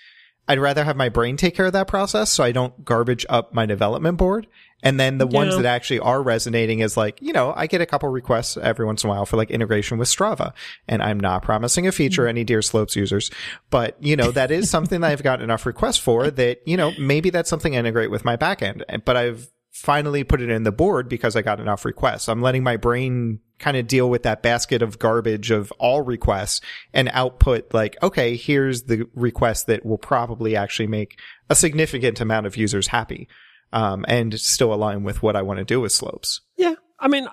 I'd 0.47 0.59
rather 0.59 0.83
have 0.83 0.97
my 0.97 1.09
brain 1.09 1.37
take 1.37 1.55
care 1.55 1.65
of 1.65 1.73
that 1.73 1.87
process 1.87 2.31
so 2.31 2.43
I 2.43 2.51
don't 2.51 2.83
garbage 2.83 3.25
up 3.29 3.53
my 3.53 3.65
development 3.65 4.17
board. 4.17 4.47
And 4.83 4.99
then 4.99 5.17
the 5.17 5.25
ones 5.25 5.55
that 5.55 5.65
actually 5.65 5.99
are 5.99 6.21
resonating 6.21 6.79
is 6.79 6.97
like, 6.97 7.21
you 7.21 7.31
know, 7.31 7.53
I 7.55 7.67
get 7.67 7.79
a 7.79 7.85
couple 7.85 8.09
requests 8.09 8.57
every 8.57 8.85
once 8.85 9.01
in 9.03 9.09
a 9.09 9.13
while 9.13 9.25
for 9.25 9.37
like 9.37 9.49
integration 9.49 9.97
with 9.97 10.09
Strava. 10.09 10.51
And 10.89 11.01
I'm 11.01 11.21
not 11.21 11.41
promising 11.41 11.87
a 11.87 11.93
feature 11.93 12.25
mm. 12.25 12.29
any 12.29 12.43
dear 12.43 12.61
Slopes 12.61 12.93
users, 12.93 13.31
but 13.69 13.95
you 14.03 14.17
know, 14.17 14.31
that 14.31 14.51
is 14.51 14.69
something 14.69 14.99
that 14.99 15.09
I've 15.09 15.23
gotten 15.23 15.45
enough 15.45 15.65
requests 15.65 15.99
for 15.99 16.29
that, 16.29 16.61
you 16.65 16.75
know, 16.75 16.91
maybe 16.99 17.29
that's 17.29 17.49
something 17.49 17.77
I 17.77 17.79
integrate 17.79 18.11
with 18.11 18.25
my 18.25 18.35
backend. 18.35 18.83
But 19.05 19.15
I've 19.15 19.49
finally 19.73 20.23
put 20.23 20.39
it 20.39 20.49
in 20.49 20.63
the 20.63 20.71
board 20.71 21.09
because 21.09 21.35
I 21.35 21.41
got 21.41 21.59
enough 21.59 21.83
requests. 21.83 22.29
I'm 22.29 22.41
letting 22.41 22.63
my 22.63 22.77
brain 22.77 23.39
kind 23.57 23.75
of 23.75 23.87
deal 23.87 24.09
with 24.09 24.23
that 24.23 24.43
basket 24.43 24.81
of 24.81 24.99
garbage 24.99 25.49
of 25.49 25.71
all 25.79 26.01
requests 26.01 26.61
and 26.93 27.09
output 27.11 27.73
like, 27.73 27.97
okay, 28.03 28.35
here's 28.35 28.83
the 28.83 29.07
request 29.15 29.67
that 29.67 29.85
will 29.85 29.97
probably 29.97 30.55
actually 30.55 30.87
make 30.87 31.19
a 31.49 31.55
significant 31.55 32.21
amount 32.21 32.45
of 32.45 32.55
users 32.55 32.87
happy. 32.87 33.27
Um, 33.71 34.05
and 34.07 34.39
still 34.39 34.71
align 34.71 35.01
with 35.01 35.23
what 35.23 35.35
I 35.35 35.41
want 35.41 35.57
to 35.57 35.65
do 35.65 35.81
with 35.81 35.91
slopes. 35.91 36.41
Yeah. 36.57 36.75
I 36.99 37.07
mean, 37.07 37.27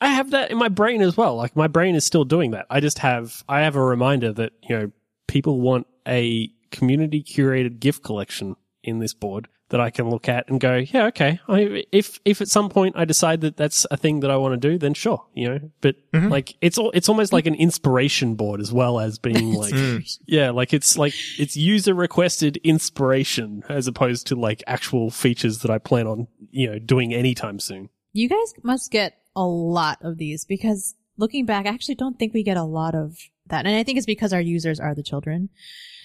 I 0.00 0.08
have 0.08 0.32
that 0.32 0.50
in 0.50 0.58
my 0.58 0.68
brain 0.68 1.00
as 1.00 1.16
well. 1.16 1.36
Like 1.36 1.54
my 1.54 1.68
brain 1.68 1.94
is 1.94 2.04
still 2.04 2.24
doing 2.24 2.50
that. 2.50 2.66
I 2.68 2.80
just 2.80 2.98
have, 2.98 3.44
I 3.48 3.60
have 3.60 3.76
a 3.76 3.84
reminder 3.84 4.32
that, 4.32 4.54
you 4.68 4.76
know, 4.76 4.90
people 5.28 5.60
want 5.60 5.86
a 6.08 6.50
community 6.72 7.22
curated 7.22 7.78
gift 7.78 8.02
collection 8.02 8.56
in 8.82 8.98
this 8.98 9.14
board 9.14 9.46
that 9.70 9.80
I 9.80 9.90
can 9.90 10.10
look 10.10 10.28
at 10.28 10.48
and 10.48 10.60
go, 10.60 10.76
yeah, 10.76 11.06
okay. 11.06 11.40
I, 11.48 11.84
if, 11.90 12.20
if 12.24 12.40
at 12.40 12.48
some 12.48 12.68
point 12.68 12.96
I 12.96 13.04
decide 13.04 13.40
that 13.40 13.56
that's 13.56 13.86
a 13.90 13.96
thing 13.96 14.20
that 14.20 14.30
I 14.30 14.36
want 14.36 14.60
to 14.60 14.68
do, 14.68 14.78
then 14.78 14.94
sure, 14.94 15.24
you 15.34 15.48
know, 15.48 15.70
but 15.80 15.96
mm-hmm. 16.12 16.28
like 16.28 16.54
it's 16.60 16.76
all, 16.76 16.90
it's 16.92 17.08
almost 17.08 17.32
like 17.32 17.46
an 17.46 17.54
inspiration 17.54 18.34
board 18.34 18.60
as 18.60 18.72
well 18.72 19.00
as 19.00 19.18
being 19.18 19.54
like, 19.54 19.74
mm. 19.74 20.18
yeah, 20.26 20.50
like 20.50 20.74
it's 20.74 20.98
like, 20.98 21.14
it's 21.38 21.56
user 21.56 21.94
requested 21.94 22.58
inspiration 22.58 23.64
as 23.68 23.86
opposed 23.86 24.26
to 24.28 24.36
like 24.36 24.62
actual 24.66 25.10
features 25.10 25.60
that 25.60 25.70
I 25.70 25.78
plan 25.78 26.06
on, 26.06 26.28
you 26.50 26.70
know, 26.70 26.78
doing 26.78 27.14
anytime 27.14 27.58
soon. 27.58 27.88
You 28.12 28.28
guys 28.28 28.54
must 28.62 28.90
get 28.90 29.18
a 29.34 29.44
lot 29.44 29.98
of 30.02 30.18
these 30.18 30.44
because 30.44 30.94
looking 31.16 31.46
back, 31.46 31.66
I 31.66 31.70
actually 31.70 31.96
don't 31.96 32.18
think 32.18 32.34
we 32.34 32.42
get 32.42 32.56
a 32.56 32.62
lot 32.62 32.94
of 32.94 33.18
that. 33.54 33.66
And 33.66 33.74
I 33.76 33.82
think 33.82 33.96
it's 33.96 34.06
because 34.06 34.32
our 34.32 34.40
users 34.40 34.80
are 34.80 34.94
the 34.94 35.02
children. 35.02 35.48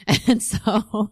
And 0.28 0.42
so 0.42 1.12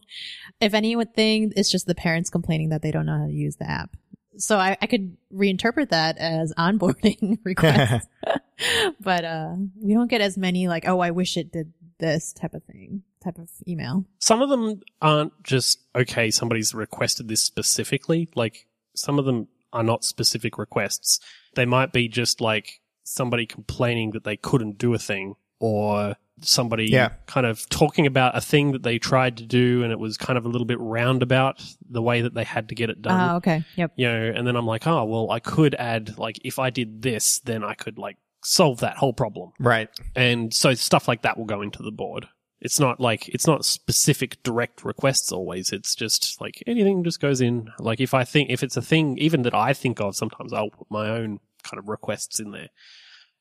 if 0.62 0.74
anything, 0.74 1.52
it's 1.58 1.70
just 1.70 1.88
the 1.88 1.96
parents 1.96 2.30
complaining 2.30 2.70
that 2.70 2.82
they 2.82 2.92
don't 2.92 3.06
know 3.06 3.18
how 3.18 3.26
to 3.26 3.34
use 3.34 3.58
the 3.58 3.70
app. 3.70 3.98
so 4.38 4.58
I, 4.58 4.78
I 4.82 4.88
could 4.88 5.18
reinterpret 5.34 5.90
that 5.90 6.18
as 6.18 6.54
onboarding 6.58 7.40
requests. 7.44 8.08
but 9.02 9.26
uh, 9.26 9.56
we 9.76 9.94
don't 9.94 10.10
get 10.10 10.22
as 10.22 10.38
many 10.38 10.68
like, 10.68 10.88
oh, 10.88 11.00
I 11.00 11.12
wish 11.12 11.36
it 11.36 11.52
did 11.52 11.74
this 12.00 12.32
type 12.32 12.54
of 12.54 12.64
thing, 12.64 13.04
type 13.24 13.38
of 13.40 13.50
email. 13.68 14.06
Some 14.20 14.42
of 14.42 14.50
them 14.50 14.80
aren't 15.02 15.34
just, 15.44 15.82
okay, 15.96 16.32
somebody's 16.32 16.74
requested 16.74 17.28
this 17.28 17.44
specifically. 17.44 18.30
Like, 18.36 18.68
some 18.96 19.20
of 19.20 19.26
them 19.26 19.48
are 19.74 19.84
not 19.84 20.04
specific 20.04 20.58
requests. 20.58 21.20
They 21.56 21.66
might 21.66 21.92
be 21.92 22.08
just 22.08 22.40
like 22.40 22.80
somebody 23.04 23.46
complaining 23.46 24.12
that 24.12 24.24
they 24.24 24.38
couldn't 24.38 24.78
do 24.78 24.94
a 24.94 25.00
thing 25.00 25.36
or 25.60 26.16
somebody 26.42 26.86
Yeah. 26.92 27.10
kind 27.26 27.46
of 27.46 27.68
talking 27.70 28.06
about 28.06 28.38
a 28.38 28.42
thing 28.42 28.72
that 28.74 28.84
they 28.84 29.00
tried 29.00 29.38
to 29.38 29.46
do 29.46 29.84
and 29.84 29.92
it 29.92 30.00
was 30.00 30.18
kind 30.18 30.38
of 30.38 30.46
a 30.46 30.50
little 30.50 30.66
bit 30.66 30.80
roundabout 30.80 31.64
the 31.90 32.02
way 32.02 32.22
that 32.22 32.34
they 32.34 32.44
had 32.44 32.70
to 32.70 32.76
get 32.76 32.90
it 32.90 33.02
done. 33.02 33.30
Oh, 33.32 33.36
okay. 33.38 33.64
Yep. 33.76 33.94
you 33.96 34.08
know, 34.08 34.34
and 34.36 34.46
then 34.48 34.56
I'm 34.56 34.66
like, 34.66 34.86
oh, 34.86 35.04
well, 35.06 35.32
I 35.32 35.40
could 35.40 35.74
add, 35.76 36.18
like, 36.18 36.40
if 36.44 36.60
I 36.60 36.70
did 36.70 37.02
this, 37.02 37.40
then 37.40 37.64
I 37.64 37.74
could, 37.74 37.98
like, 37.98 38.18
solve 38.44 38.80
that 38.82 38.98
whole 38.98 39.14
problem. 39.14 39.52
Right. 39.60 39.90
And 40.16 40.54
so 40.54 40.74
stuff 40.76 41.08
like 41.08 41.24
that 41.24 41.38
will 41.38 41.46
go 41.46 41.62
into 41.62 41.82
the 41.82 41.92
board. 41.92 42.28
It's 42.60 42.80
not 42.80 43.00
like, 43.00 43.30
it's 43.30 43.46
not 43.46 43.66
specific 43.66 44.42
direct 44.44 44.84
requests 44.84 45.32
always. 45.32 45.72
It's 45.72 45.94
just 45.96 46.42
like 46.42 46.64
anything 46.66 47.04
just 47.04 47.20
goes 47.20 47.40
in. 47.42 47.70
Like, 47.80 48.00
if 48.00 48.14
I 48.14 48.24
think, 48.24 48.50
if 48.50 48.64
it's 48.64 48.78
a 48.78 48.82
thing, 48.82 49.18
even 49.20 49.44
that 49.44 49.54
I 49.54 49.74
think 49.74 50.00
of, 50.02 50.16
sometimes 50.16 50.54
I'll 50.54 50.70
put 50.72 50.90
my 50.90 51.10
own 51.10 51.40
kind 51.64 51.78
of 51.78 51.88
requests 51.88 52.40
in 52.40 52.52
there. 52.52 52.70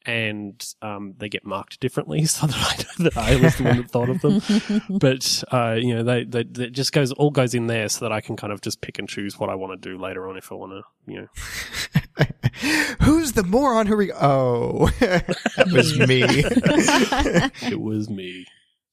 And 0.06 0.64
um, 0.82 1.14
they 1.18 1.28
get 1.28 1.44
marked 1.44 1.80
differently 1.80 2.24
so 2.26 2.46
that 2.46 2.56
I 2.56 2.76
know 3.02 3.10
that 3.10 3.16
I 3.16 3.36
was 3.36 3.56
the 3.56 3.64
one 3.64 3.76
that 3.78 3.90
thought 3.90 4.08
of 4.08 4.20
them 4.20 4.40
but 5.00 5.44
uh, 5.52 5.72
you 5.72 5.94
know, 5.94 6.02
they, 6.04 6.24
they, 6.24 6.44
they 6.44 6.70
just 6.70 6.92
goes 6.92 7.12
all 7.12 7.30
goes 7.30 7.54
in 7.54 7.66
there 7.66 7.88
so 7.88 8.04
that 8.04 8.12
I 8.12 8.20
can 8.20 8.36
kind 8.36 8.52
of 8.52 8.60
just 8.60 8.80
pick 8.80 8.98
and 8.98 9.08
choose 9.08 9.38
what 9.38 9.50
I 9.50 9.54
want 9.56 9.80
to 9.80 9.88
do 9.90 9.98
later 9.98 10.28
on 10.28 10.36
if 10.36 10.52
I 10.52 10.54
want 10.54 10.72
to, 10.72 11.12
you 11.12 11.20
know. 11.22 12.26
Who's 13.02 13.32
the 13.32 13.42
moron 13.42 13.86
who 13.86 13.96
re- 13.96 14.12
Oh, 14.14 14.86
that 15.00 15.68
was 15.72 15.98
me. 15.98 16.22
it 17.68 17.80
was 17.80 18.08
me. 18.08 18.46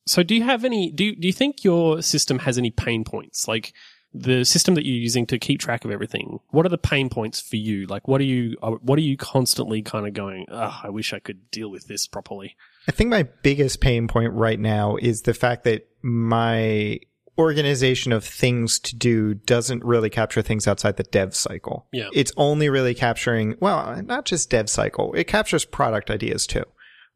So, 0.05 0.21
do 0.23 0.35
you 0.35 0.43
have 0.43 0.65
any? 0.65 0.91
Do 0.91 1.05
you, 1.05 1.15
do 1.15 1.27
you 1.27 1.33
think 1.33 1.63
your 1.63 2.01
system 2.01 2.39
has 2.39 2.57
any 2.57 2.71
pain 2.71 3.03
points? 3.05 3.47
Like 3.47 3.73
the 4.13 4.43
system 4.43 4.75
that 4.75 4.85
you're 4.85 4.95
using 4.95 5.25
to 5.27 5.39
keep 5.39 5.59
track 5.59 5.85
of 5.85 5.91
everything. 5.91 6.39
What 6.51 6.65
are 6.65 6.69
the 6.69 6.77
pain 6.77 7.09
points 7.09 7.41
for 7.41 7.55
you? 7.55 7.87
Like, 7.87 8.07
what 8.07 8.21
are 8.21 8.25
you? 8.25 8.55
uh, 8.61 8.71
What 8.81 8.97
are 8.99 9.01
you 9.03 9.17
constantly 9.17 9.81
kind 9.81 10.07
of 10.07 10.13
going? 10.13 10.45
Oh, 10.51 10.79
I 10.83 10.89
wish 10.89 11.13
I 11.13 11.19
could 11.19 11.49
deal 11.49 11.69
with 11.69 11.87
this 11.87 12.05
properly. 12.07 12.55
I 12.87 12.91
think 12.91 13.09
my 13.09 13.23
biggest 13.41 13.81
pain 13.81 14.07
point 14.07 14.33
right 14.33 14.59
now 14.59 14.97
is 14.97 15.23
the 15.23 15.33
fact 15.33 15.63
that 15.63 15.87
my 16.01 16.99
organization 17.39 18.11
of 18.11 18.23
things 18.23 18.77
to 18.79 18.95
do 18.95 19.33
doesn't 19.33 19.83
really 19.83 20.09
capture 20.09 20.41
things 20.43 20.67
outside 20.67 20.97
the 20.97 21.03
dev 21.03 21.35
cycle. 21.35 21.87
Yeah. 21.91 22.09
It's 22.13 22.31
only 22.37 22.69
really 22.69 22.93
capturing, 22.93 23.55
well, 23.59 23.99
not 24.03 24.25
just 24.25 24.51
dev 24.51 24.69
cycle. 24.69 25.13
It 25.15 25.23
captures 25.25 25.65
product 25.65 26.11
ideas 26.11 26.45
too. 26.45 26.65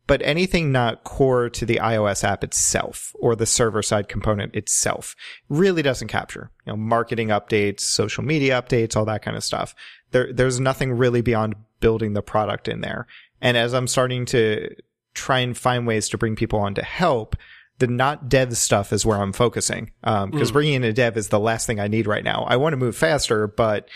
But 0.07 0.21
anything 0.23 0.71
not 0.71 1.03
core 1.03 1.49
to 1.49 1.65
the 1.65 1.79
iOS 1.83 2.23
app 2.23 2.43
itself 2.43 3.13
or 3.19 3.35
the 3.35 3.45
server 3.45 3.83
side 3.83 4.07
component 4.07 4.55
itself 4.55 5.15
really 5.49 5.81
doesn't 5.81 6.07
capture. 6.07 6.49
You 6.65 6.73
know, 6.73 6.77
marketing 6.77 7.27
updates, 7.27 7.81
social 7.81 8.23
media 8.23 8.61
updates, 8.61 8.95
all 8.95 9.05
that 9.05 9.21
kind 9.21 9.35
of 9.35 9.43
stuff. 9.43 9.75
There, 10.11 10.31
there's 10.31 10.59
nothing 10.59 10.93
really 10.93 11.21
beyond 11.21 11.55
building 11.81 12.13
the 12.13 12.21
product 12.21 12.67
in 12.67 12.81
there. 12.81 13.05
And 13.41 13.57
as 13.57 13.73
I'm 13.73 13.87
starting 13.87 14.25
to 14.27 14.73
try 15.13 15.39
and 15.39 15.57
find 15.57 15.85
ways 15.85 16.09
to 16.09 16.17
bring 16.17 16.35
people 16.35 16.59
on 16.59 16.73
to 16.75 16.83
help, 16.83 17.35
the 17.79 17.87
not 17.87 18.29
dev 18.29 18.55
stuff 18.57 18.91
is 18.91 19.05
where 19.05 19.17
I'm 19.17 19.33
focusing. 19.33 19.91
Um, 20.03 20.31
cause 20.31 20.51
bringing 20.51 20.75
in 20.75 20.83
a 20.83 20.93
dev 20.93 21.17
is 21.17 21.29
the 21.29 21.39
last 21.39 21.67
thing 21.67 21.79
I 21.79 21.87
need 21.87 22.07
right 22.07 22.23
now. 22.23 22.45
I 22.47 22.55
want 22.55 22.73
to 22.73 22.77
move 22.77 22.95
faster, 22.95 23.47
but 23.47 23.87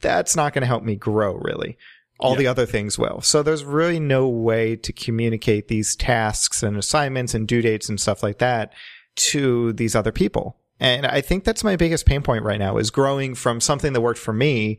that's 0.00 0.36
not 0.36 0.52
going 0.52 0.62
to 0.62 0.66
help 0.66 0.82
me 0.82 0.96
grow 0.96 1.34
really. 1.36 1.78
All 2.22 2.36
the 2.36 2.46
other 2.46 2.66
things 2.66 2.98
will. 2.98 3.20
So 3.20 3.42
there's 3.42 3.64
really 3.64 4.00
no 4.00 4.28
way 4.28 4.76
to 4.76 4.92
communicate 4.92 5.68
these 5.68 5.96
tasks 5.96 6.62
and 6.62 6.76
assignments 6.76 7.34
and 7.34 7.46
due 7.46 7.62
dates 7.62 7.88
and 7.88 8.00
stuff 8.00 8.22
like 8.22 8.38
that 8.38 8.72
to 9.16 9.72
these 9.74 9.94
other 9.94 10.12
people. 10.12 10.56
And 10.80 11.06
I 11.06 11.20
think 11.20 11.44
that's 11.44 11.62
my 11.62 11.76
biggest 11.76 12.06
pain 12.06 12.22
point 12.22 12.44
right 12.44 12.58
now 12.58 12.76
is 12.76 12.90
growing 12.90 13.34
from 13.34 13.60
something 13.60 13.92
that 13.92 14.00
worked 14.00 14.18
for 14.18 14.32
me 14.32 14.78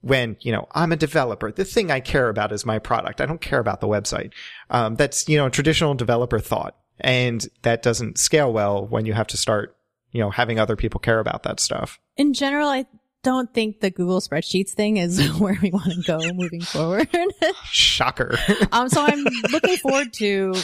when, 0.00 0.36
you 0.40 0.52
know, 0.52 0.66
I'm 0.72 0.92
a 0.92 0.96
developer. 0.96 1.52
The 1.52 1.64
thing 1.64 1.90
I 1.90 2.00
care 2.00 2.28
about 2.28 2.52
is 2.52 2.66
my 2.66 2.78
product. 2.78 3.20
I 3.20 3.26
don't 3.26 3.40
care 3.40 3.60
about 3.60 3.80
the 3.80 3.86
website. 3.86 4.32
Um, 4.70 4.96
that's, 4.96 5.28
you 5.28 5.36
know, 5.36 5.48
traditional 5.48 5.94
developer 5.94 6.38
thought. 6.40 6.76
And 7.00 7.46
that 7.62 7.82
doesn't 7.82 8.18
scale 8.18 8.52
well 8.52 8.86
when 8.86 9.06
you 9.06 9.12
have 9.14 9.26
to 9.28 9.36
start, 9.36 9.76
you 10.12 10.20
know, 10.20 10.30
having 10.30 10.58
other 10.58 10.76
people 10.76 11.00
care 11.00 11.20
about 11.20 11.42
that 11.44 11.60
stuff. 11.60 11.98
In 12.16 12.34
general, 12.34 12.68
I 12.68 12.86
don't 13.24 13.52
think 13.52 13.80
the 13.80 13.90
Google 13.90 14.20
spreadsheets 14.20 14.70
thing 14.70 14.98
is 14.98 15.18
where 15.40 15.58
we 15.60 15.70
want 15.70 15.92
to 15.92 16.02
go 16.02 16.20
moving 16.32 16.60
forward. 16.60 17.08
Shocker. 17.64 18.38
um, 18.70 18.88
so 18.88 19.02
I'm 19.02 19.24
looking 19.50 19.76
forward 19.78 20.12
to 20.14 20.54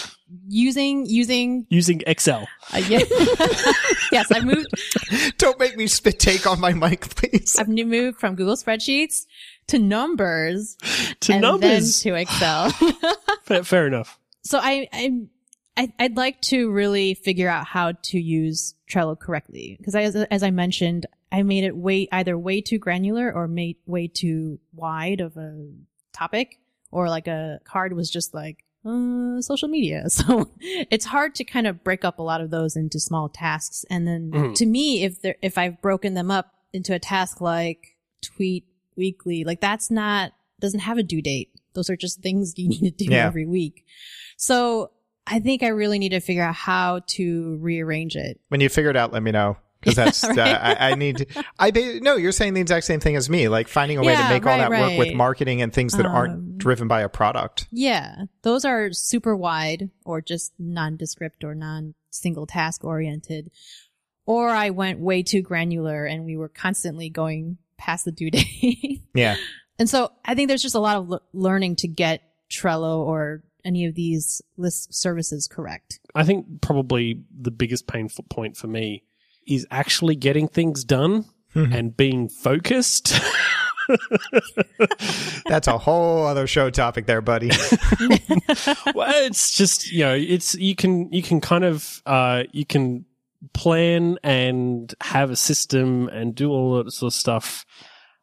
using 0.46 1.06
using. 1.06 1.66
Using 1.70 2.02
Excel 2.06 2.46
Uh, 2.72 2.78
yeah. 2.88 2.98
yes, 4.12 4.30
I 4.32 4.40
moved. 4.44 4.68
don't 5.38 5.58
make 5.58 5.76
me 5.76 5.86
spit 5.88 6.20
take 6.20 6.46
on 6.46 6.60
my 6.60 6.72
mic, 6.72 7.00
please. 7.16 7.56
I've 7.58 7.68
new 7.68 7.86
moved 7.86 8.20
from 8.20 8.36
Google 8.36 8.54
spreadsheets 8.56 9.24
to 9.68 9.78
numbers 9.78 10.76
to 11.20 11.32
and 11.32 11.42
numbers. 11.42 12.02
then 12.02 12.14
to 12.14 12.20
Excel. 12.20 12.70
fair, 13.42 13.64
fair 13.64 13.86
enough. 13.86 14.18
so 14.44 14.58
I, 14.62 14.86
I, 14.92 15.22
I, 15.76 15.92
I'd 15.98 16.16
like 16.16 16.40
to 16.42 16.70
really 16.70 17.14
figure 17.14 17.48
out 17.48 17.66
how 17.66 17.92
to 18.04 18.20
use 18.20 18.74
Trello 18.90 19.18
correctly 19.18 19.76
because 19.78 19.94
as, 19.94 20.14
as 20.14 20.42
I 20.42 20.50
mentioned, 20.50 21.06
I 21.32 21.42
made 21.42 21.64
it 21.64 21.76
way 21.76 22.08
either 22.10 22.36
way 22.36 22.60
too 22.60 22.78
granular 22.78 23.32
or 23.32 23.46
made 23.48 23.76
way 23.86 24.08
too 24.08 24.58
wide 24.72 25.20
of 25.20 25.36
a 25.36 25.68
topic, 26.12 26.58
or 26.90 27.08
like 27.08 27.28
a 27.28 27.60
card 27.64 27.92
was 27.92 28.10
just 28.10 28.34
like 28.34 28.64
uh, 28.84 29.40
social 29.40 29.68
media. 29.68 30.04
So 30.08 30.50
it's 30.60 31.04
hard 31.04 31.34
to 31.36 31.44
kind 31.44 31.66
of 31.66 31.84
break 31.84 32.04
up 32.04 32.18
a 32.18 32.22
lot 32.22 32.40
of 32.40 32.50
those 32.50 32.76
into 32.76 32.98
small 32.98 33.28
tasks. 33.28 33.84
And 33.90 34.06
then 34.08 34.30
Mhm. 34.32 34.54
to 34.56 34.66
me, 34.66 35.04
if 35.04 35.18
if 35.42 35.56
I've 35.58 35.80
broken 35.82 36.14
them 36.14 36.30
up 36.30 36.54
into 36.72 36.94
a 36.94 36.98
task 36.98 37.40
like 37.40 37.96
tweet 38.22 38.64
weekly, 38.96 39.44
like 39.44 39.60
that's 39.60 39.90
not, 39.90 40.32
doesn't 40.60 40.80
have 40.80 40.98
a 40.98 41.02
due 41.02 41.22
date. 41.22 41.50
Those 41.74 41.88
are 41.90 41.96
just 41.96 42.20
things 42.22 42.54
you 42.58 42.68
need 42.68 42.96
to 42.98 43.04
do 43.04 43.12
Yeah. 43.12 43.26
every 43.26 43.46
week. 43.46 43.84
So 44.36 44.90
I 45.26 45.38
think 45.40 45.62
I 45.62 45.68
really 45.68 45.98
need 45.98 46.08
to 46.10 46.20
figure 46.20 46.42
out 46.42 46.54
how 46.56 47.00
to 47.08 47.56
rearrange 47.60 48.16
it. 48.16 48.40
When 48.48 48.60
you 48.60 48.68
figure 48.68 48.90
it 48.90 48.96
out, 48.96 49.12
let 49.12 49.22
me 49.22 49.30
know. 49.30 49.56
Cause 49.82 49.94
that's, 49.94 50.22
Right. 50.24 50.38
uh, 50.38 50.58
I, 50.78 50.90
I 50.90 50.94
need 50.94 51.16
to, 51.18 51.44
I, 51.58 51.70
ba- 51.70 52.00
no, 52.00 52.16
you're 52.16 52.32
saying 52.32 52.54
the 52.54 52.60
exact 52.60 52.84
same 52.86 53.00
thing 53.00 53.16
as 53.16 53.30
me, 53.30 53.48
like 53.48 53.66
finding 53.68 53.96
a 53.96 54.02
way 54.02 54.14
to 54.14 54.20
Yeah, 54.20 54.28
make 54.28 54.46
all 54.46 54.58
that 54.58 54.70
work 54.70 54.98
with 54.98 55.14
marketing 55.14 55.62
and 55.62 55.72
things 55.72 55.94
that 55.96 56.04
Um, 56.06 56.12
aren't 56.14 56.58
driven 56.58 56.86
by 56.86 57.00
a 57.00 57.08
product. 57.08 57.66
Yeah, 57.72 58.24
those 58.42 58.64
are 58.66 58.92
super 58.92 59.34
wide 59.34 59.88
or 60.04 60.20
just 60.20 60.52
nondescript 60.58 61.44
or 61.44 61.54
non 61.54 61.94
single 62.10 62.46
task 62.46 62.84
oriented. 62.84 63.50
Or 64.26 64.50
I 64.50 64.70
went 64.70 65.00
way 65.00 65.22
too 65.22 65.40
granular 65.42 66.04
and 66.04 66.24
we 66.24 66.36
were 66.36 66.48
constantly 66.48 67.08
going 67.08 67.56
past 67.78 68.04
the 68.04 68.12
due 68.12 68.30
date. 68.30 69.02
Yeah. 69.14 69.36
and 69.78 69.88
so 69.88 70.12
I 70.24 70.34
think 70.34 70.48
there's 70.48 70.62
just 70.62 70.74
a 70.74 70.80
lot 70.80 70.96
of 70.98 71.10
l- 71.10 71.22
learning 71.32 71.76
to 71.76 71.88
get 71.88 72.22
Trello 72.50 72.98
or 72.98 73.42
any 73.64 73.86
of 73.86 73.94
these 73.94 74.42
list 74.56 74.92
services 74.94 75.48
correct. 75.48 76.00
I 76.14 76.24
think 76.24 76.60
probably 76.60 77.22
the 77.40 77.50
biggest 77.50 77.86
pain 77.86 78.06
f- 78.06 78.18
point 78.28 78.56
for 78.56 78.66
me 78.66 79.04
is 79.50 79.66
actually 79.70 80.14
getting 80.16 80.48
things 80.48 80.84
done 80.84 81.26
Mhm. 81.54 81.74
and 81.74 81.96
being 81.96 82.28
focused. 82.28 83.18
That's 85.46 85.66
a 85.66 85.78
whole 85.78 86.24
other 86.26 86.46
show 86.46 86.70
topic 86.70 87.06
there, 87.06 87.20
buddy. 87.20 87.48
well, 88.94 89.12
it's 89.26 89.50
just 89.56 89.90
you 89.90 90.00
know, 90.04 90.14
it's 90.14 90.54
you 90.54 90.74
can 90.76 91.12
you 91.12 91.22
can 91.22 91.40
kind 91.40 91.64
of 91.64 92.02
uh, 92.06 92.44
you 92.52 92.64
can 92.64 93.04
plan 93.52 94.18
and 94.22 94.94
have 95.00 95.30
a 95.30 95.36
system 95.36 96.08
and 96.08 96.34
do 96.34 96.50
all 96.50 96.82
that 96.82 96.92
sort 96.92 97.12
of 97.12 97.18
stuff 97.18 97.64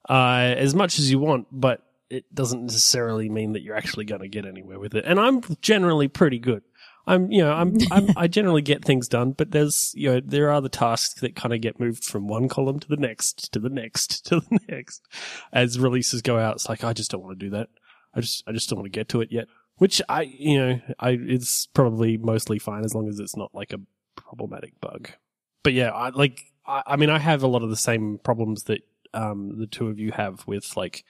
uh, 0.10 0.54
as 0.58 0.74
much 0.76 1.00
as 1.00 1.10
you 1.12 1.20
want, 1.20 1.48
but 1.52 1.82
it 2.10 2.24
doesn't 2.34 2.62
necessarily 2.62 3.28
mean 3.28 3.54
that 3.54 3.62
you're 3.62 3.76
actually 3.76 4.06
going 4.06 4.22
to 4.22 4.30
get 4.30 4.46
anywhere 4.46 4.80
with 4.80 4.96
it. 4.96 5.04
And 5.06 5.20
I'm 5.20 5.42
generally 5.62 6.08
pretty 6.08 6.40
good. 6.40 6.62
I'm, 7.08 7.32
you 7.32 7.42
know, 7.42 7.54
I'm, 7.54 7.78
I'm, 7.90 8.10
I 8.18 8.28
generally 8.28 8.62
get 8.62 8.84
things 8.84 9.08
done, 9.08 9.32
but 9.32 9.52
there's, 9.52 9.94
you 9.96 10.10
know, 10.10 10.22
there 10.24 10.52
are 10.52 10.62
the 10.62 10.70
tasks 10.70 11.22
that 11.22 11.36
kind 11.36 11.54
of 11.54 11.62
get 11.62 11.80
moved 11.80 12.04
from 12.04 12.28
one 12.28 12.50
column 12.50 12.80
to 12.82 12.88
the 12.88 12.98
next, 12.98 13.52
to 13.54 13.60
the 13.60 13.70
next, 13.70 14.26
to 14.28 14.42
the 14.42 14.60
next. 14.68 15.02
As 15.52 15.80
releases 15.80 16.22
go 16.22 16.38
out, 16.38 16.56
it's 16.56 16.70
like, 16.70 16.84
I 16.84 16.94
just 16.94 17.10
don't 17.10 17.24
want 17.24 17.40
to 17.40 17.46
do 17.46 17.52
that. 17.52 17.70
I 18.14 18.22
just, 18.22 18.44
I 18.48 18.52
just 18.52 18.70
don't 18.70 18.80
want 18.80 18.92
to 18.92 19.00
get 19.00 19.10
to 19.10 19.22
it 19.22 19.32
yet. 19.32 19.48
Which 19.78 20.02
I, 20.10 20.24
you 20.24 20.58
know, 20.58 20.82
I, 21.00 21.12
it's 21.12 21.68
probably 21.68 22.18
mostly 22.18 22.60
fine 22.60 22.84
as 22.84 22.96
long 22.96 23.08
as 23.08 23.20
it's 23.20 23.38
not 23.38 23.54
like 23.54 23.74
a 23.74 23.80
problematic 24.16 24.80
bug. 24.82 25.12
But 25.64 25.74
yeah, 25.74 25.92
I 25.92 26.10
like, 26.10 26.42
I, 26.66 26.82
I 26.86 26.96
mean, 26.96 27.12
I 27.12 27.20
have 27.20 27.44
a 27.44 27.48
lot 27.48 27.64
of 27.64 27.70
the 27.70 27.76
same 27.78 28.20
problems 28.24 28.64
that, 28.64 28.82
um, 29.14 29.58
the 29.60 29.68
two 29.68 29.88
of 29.88 30.00
you 30.00 30.12
have 30.12 30.46
with 30.48 30.76
like 30.76 31.06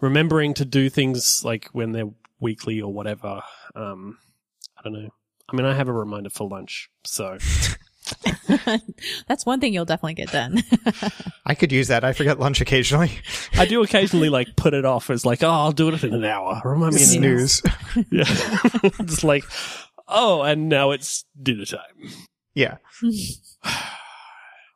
remembering 0.00 0.54
to 0.54 0.64
do 0.64 0.88
things 0.90 1.42
like 1.44 1.68
when 1.72 1.92
they're 1.92 2.10
weekly 2.38 2.80
or 2.82 2.92
whatever. 2.92 3.42
Um, 3.74 4.18
I 4.78 4.82
don't 4.82 4.92
know. 4.92 5.10
I 5.52 5.56
mean, 5.56 5.66
I 5.66 5.74
have 5.74 5.88
a 5.88 5.92
reminder 5.92 6.30
for 6.30 6.48
lunch, 6.48 6.88
so 7.04 7.38
That's 9.28 9.46
one 9.46 9.60
thing 9.60 9.72
you'll 9.74 9.84
definitely 9.84 10.14
get 10.14 10.30
done. 10.30 10.62
I 11.46 11.54
could 11.54 11.72
use 11.72 11.88
that. 11.88 12.04
I 12.04 12.12
forget 12.12 12.38
lunch 12.38 12.60
occasionally. 12.60 13.12
I 13.54 13.66
do 13.66 13.82
occasionally 13.82 14.28
like 14.28 14.56
put 14.56 14.74
it 14.74 14.84
off 14.84 15.10
as 15.10 15.24
like, 15.24 15.42
oh, 15.42 15.50
I'll 15.50 15.72
do 15.72 15.88
it 15.88 16.02
in 16.02 16.14
an 16.14 16.24
hour. 16.24 16.60
Remind 16.64 16.94
me 16.94 17.02
in 17.02 17.24
an 17.24 17.30
hour. 17.30 17.46
Snooze. 17.46 17.62
Yeah. 18.10 18.24
Just 19.04 19.24
like, 19.24 19.44
oh, 20.08 20.42
and 20.42 20.68
now 20.68 20.90
it's 20.90 21.24
dinner 21.40 21.64
time. 21.64 21.80
Yeah. 22.54 22.78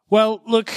Well, 0.09 0.41
look, 0.47 0.71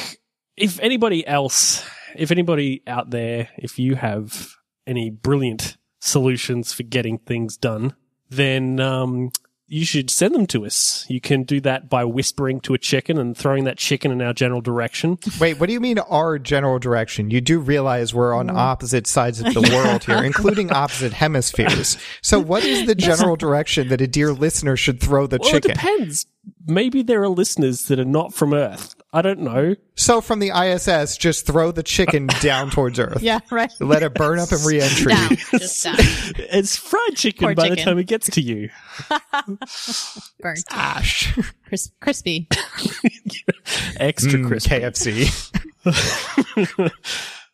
if 0.58 0.80
anybody 0.80 1.26
else, 1.28 1.88
if 2.16 2.32
anybody 2.32 2.82
out 2.88 3.12
there, 3.12 3.50
if 3.60 3.78
you 3.78 3.94
have 3.94 4.56
any 4.88 5.12
brilliant 5.12 5.78
solutions 6.00 6.74
for 6.74 6.82
getting 6.82 7.20
things 7.20 7.56
done, 7.56 7.94
then 8.32 8.80
um, 8.80 9.30
you 9.70 9.86
should 9.86 10.10
send 10.10 10.34
them 10.34 10.48
to 10.48 10.66
us. 10.66 11.06
You 11.10 11.22
can 11.22 11.44
do 11.44 11.62
that 11.62 11.90
by 11.90 12.04
whispering 12.04 12.60
to 12.62 12.74
a 12.74 12.80
chicken 12.80 13.20
and 13.20 13.38
throwing 13.38 13.66
that 13.66 13.78
chicken 13.78 14.12
in 14.12 14.20
our 14.20 14.34
general 14.34 14.62
direction. 14.62 15.20
Wait, 15.40 15.60
what 15.60 15.68
do 15.68 15.74
you 15.74 15.80
mean 15.80 16.00
our 16.00 16.40
general 16.40 16.80
direction? 16.80 17.30
You 17.30 17.40
do 17.40 17.60
realize 17.60 18.14
we're 18.14 18.34
on 18.34 18.48
mm. 18.48 18.56
opposite 18.56 19.06
sides 19.06 19.40
of 19.40 19.54
the 19.54 19.62
world 19.72 20.04
here, 20.04 20.18
including 20.24 20.72
opposite 20.72 21.14
hemispheres. 21.14 21.98
So 22.24 22.40
what 22.40 22.64
is 22.64 22.88
the 22.88 22.96
general 22.96 23.36
direction 23.36 23.90
that 23.90 24.02
a 24.02 24.08
dear 24.08 24.34
listener 24.34 24.76
should 24.76 25.00
throw 25.00 25.28
the 25.28 25.38
Well, 25.40 25.52
chicken? 25.52 25.72
it 25.72 25.74
depends. 25.76 26.26
Maybe 26.66 27.04
there 27.04 27.22
are 27.22 27.30
listeners 27.30 27.84
that 27.84 28.00
are 28.00 28.06
not 28.06 28.34
from 28.34 28.54
Earth. 28.54 28.96
I 29.12 29.24
don't 29.24 29.40
know. 29.40 29.76
So 29.96 30.22
from 30.22 30.38
the 30.40 30.52
ISS, 30.52 31.18
just 31.18 31.48
throw 31.48 31.72
the 31.72 31.82
chicken 31.82 32.28
down 32.42 32.70
towards 32.70 33.00
Earth. 33.00 33.22
yeah, 33.24 33.40
right. 33.50 33.72
Let 33.80 34.04
it 34.04 34.14
burn 34.14 34.38
up 34.40 34.52
in 34.52 34.60
re-entry. 34.64 35.12
Down. 35.14 35.30
Just 35.52 35.84
down. 35.84 35.96
It's 36.52 36.76
fried 36.76 37.16
chicken 37.16 37.48
Poor 37.48 37.56
by 37.56 37.70
the 37.70 37.76
time 37.76 37.98
it 37.98 38.06
gets 38.06 38.30
to 38.32 38.42
you. 38.42 38.70
Burnt. 40.40 40.64
Ash. 40.72 41.36
Cris- 41.68 41.92
crispy. 42.00 42.48
Extra 43.98 44.40
Mm, 44.40 44.48
crispy. 44.48 44.70
KFC. 44.70 46.50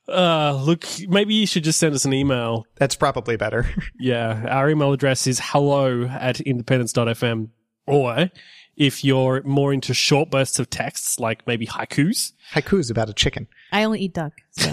Uh, 0.07 0.61
look, 0.63 0.85
maybe 1.07 1.33
you 1.33 1.47
should 1.47 1.63
just 1.63 1.79
send 1.79 1.95
us 1.95 2.05
an 2.05 2.13
email. 2.13 2.67
That's 2.75 2.95
probably 2.95 3.37
better. 3.37 3.65
Yeah, 3.99 4.45
our 4.49 4.69
email 4.69 4.91
address 4.93 5.25
is 5.25 5.39
hello 5.43 6.03
at 6.03 6.39
independence.fm. 6.41 7.49
Or 7.87 8.29
if 8.77 9.03
you're 9.03 9.41
more 9.43 9.73
into 9.73 9.93
short 9.93 10.29
bursts 10.29 10.59
of 10.59 10.69
texts, 10.69 11.19
like 11.19 11.45
maybe 11.47 11.65
haikus, 11.65 12.33
Haiku's 12.53 12.89
about 12.89 13.09
a 13.09 13.13
chicken. 13.13 13.47
I 13.71 13.83
only 13.83 14.01
eat 14.01 14.13
duck. 14.13 14.33
So. 14.51 14.71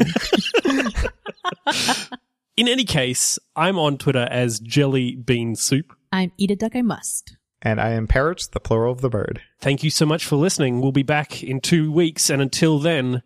in 2.57 2.69
any 2.69 2.85
case, 2.85 3.39
I'm 3.57 3.79
on 3.79 3.99
Twitter 3.99 4.29
as 4.31 4.61
Jelly 4.61 5.17
Bean 5.17 5.55
Soup. 5.55 5.93
I'm 6.11 6.33
eat 6.37 6.51
a 6.51 6.57
duck 6.57 6.77
I 6.77 6.83
must. 6.83 7.37
And 7.63 7.81
I 7.81 7.91
am 7.91 8.09
parrots, 8.09 8.49
the 8.49 8.61
plural 8.61 8.93
of 8.93 9.01
the 9.01 9.09
bird. 9.09 9.41
Thank 9.61 9.85
you 9.85 9.91
so 9.91 10.05
much 10.05 10.27
for 10.27 10.37
listening. 10.37 10.81
We'll 10.81 10.93
be 10.93 11.05
back 11.05 11.45
in 11.45 11.61
two 11.61 11.93
weeks, 11.93 12.29
and 12.29 12.43
until 12.43 12.81
then, 12.81 13.23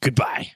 goodbye. 0.00 0.52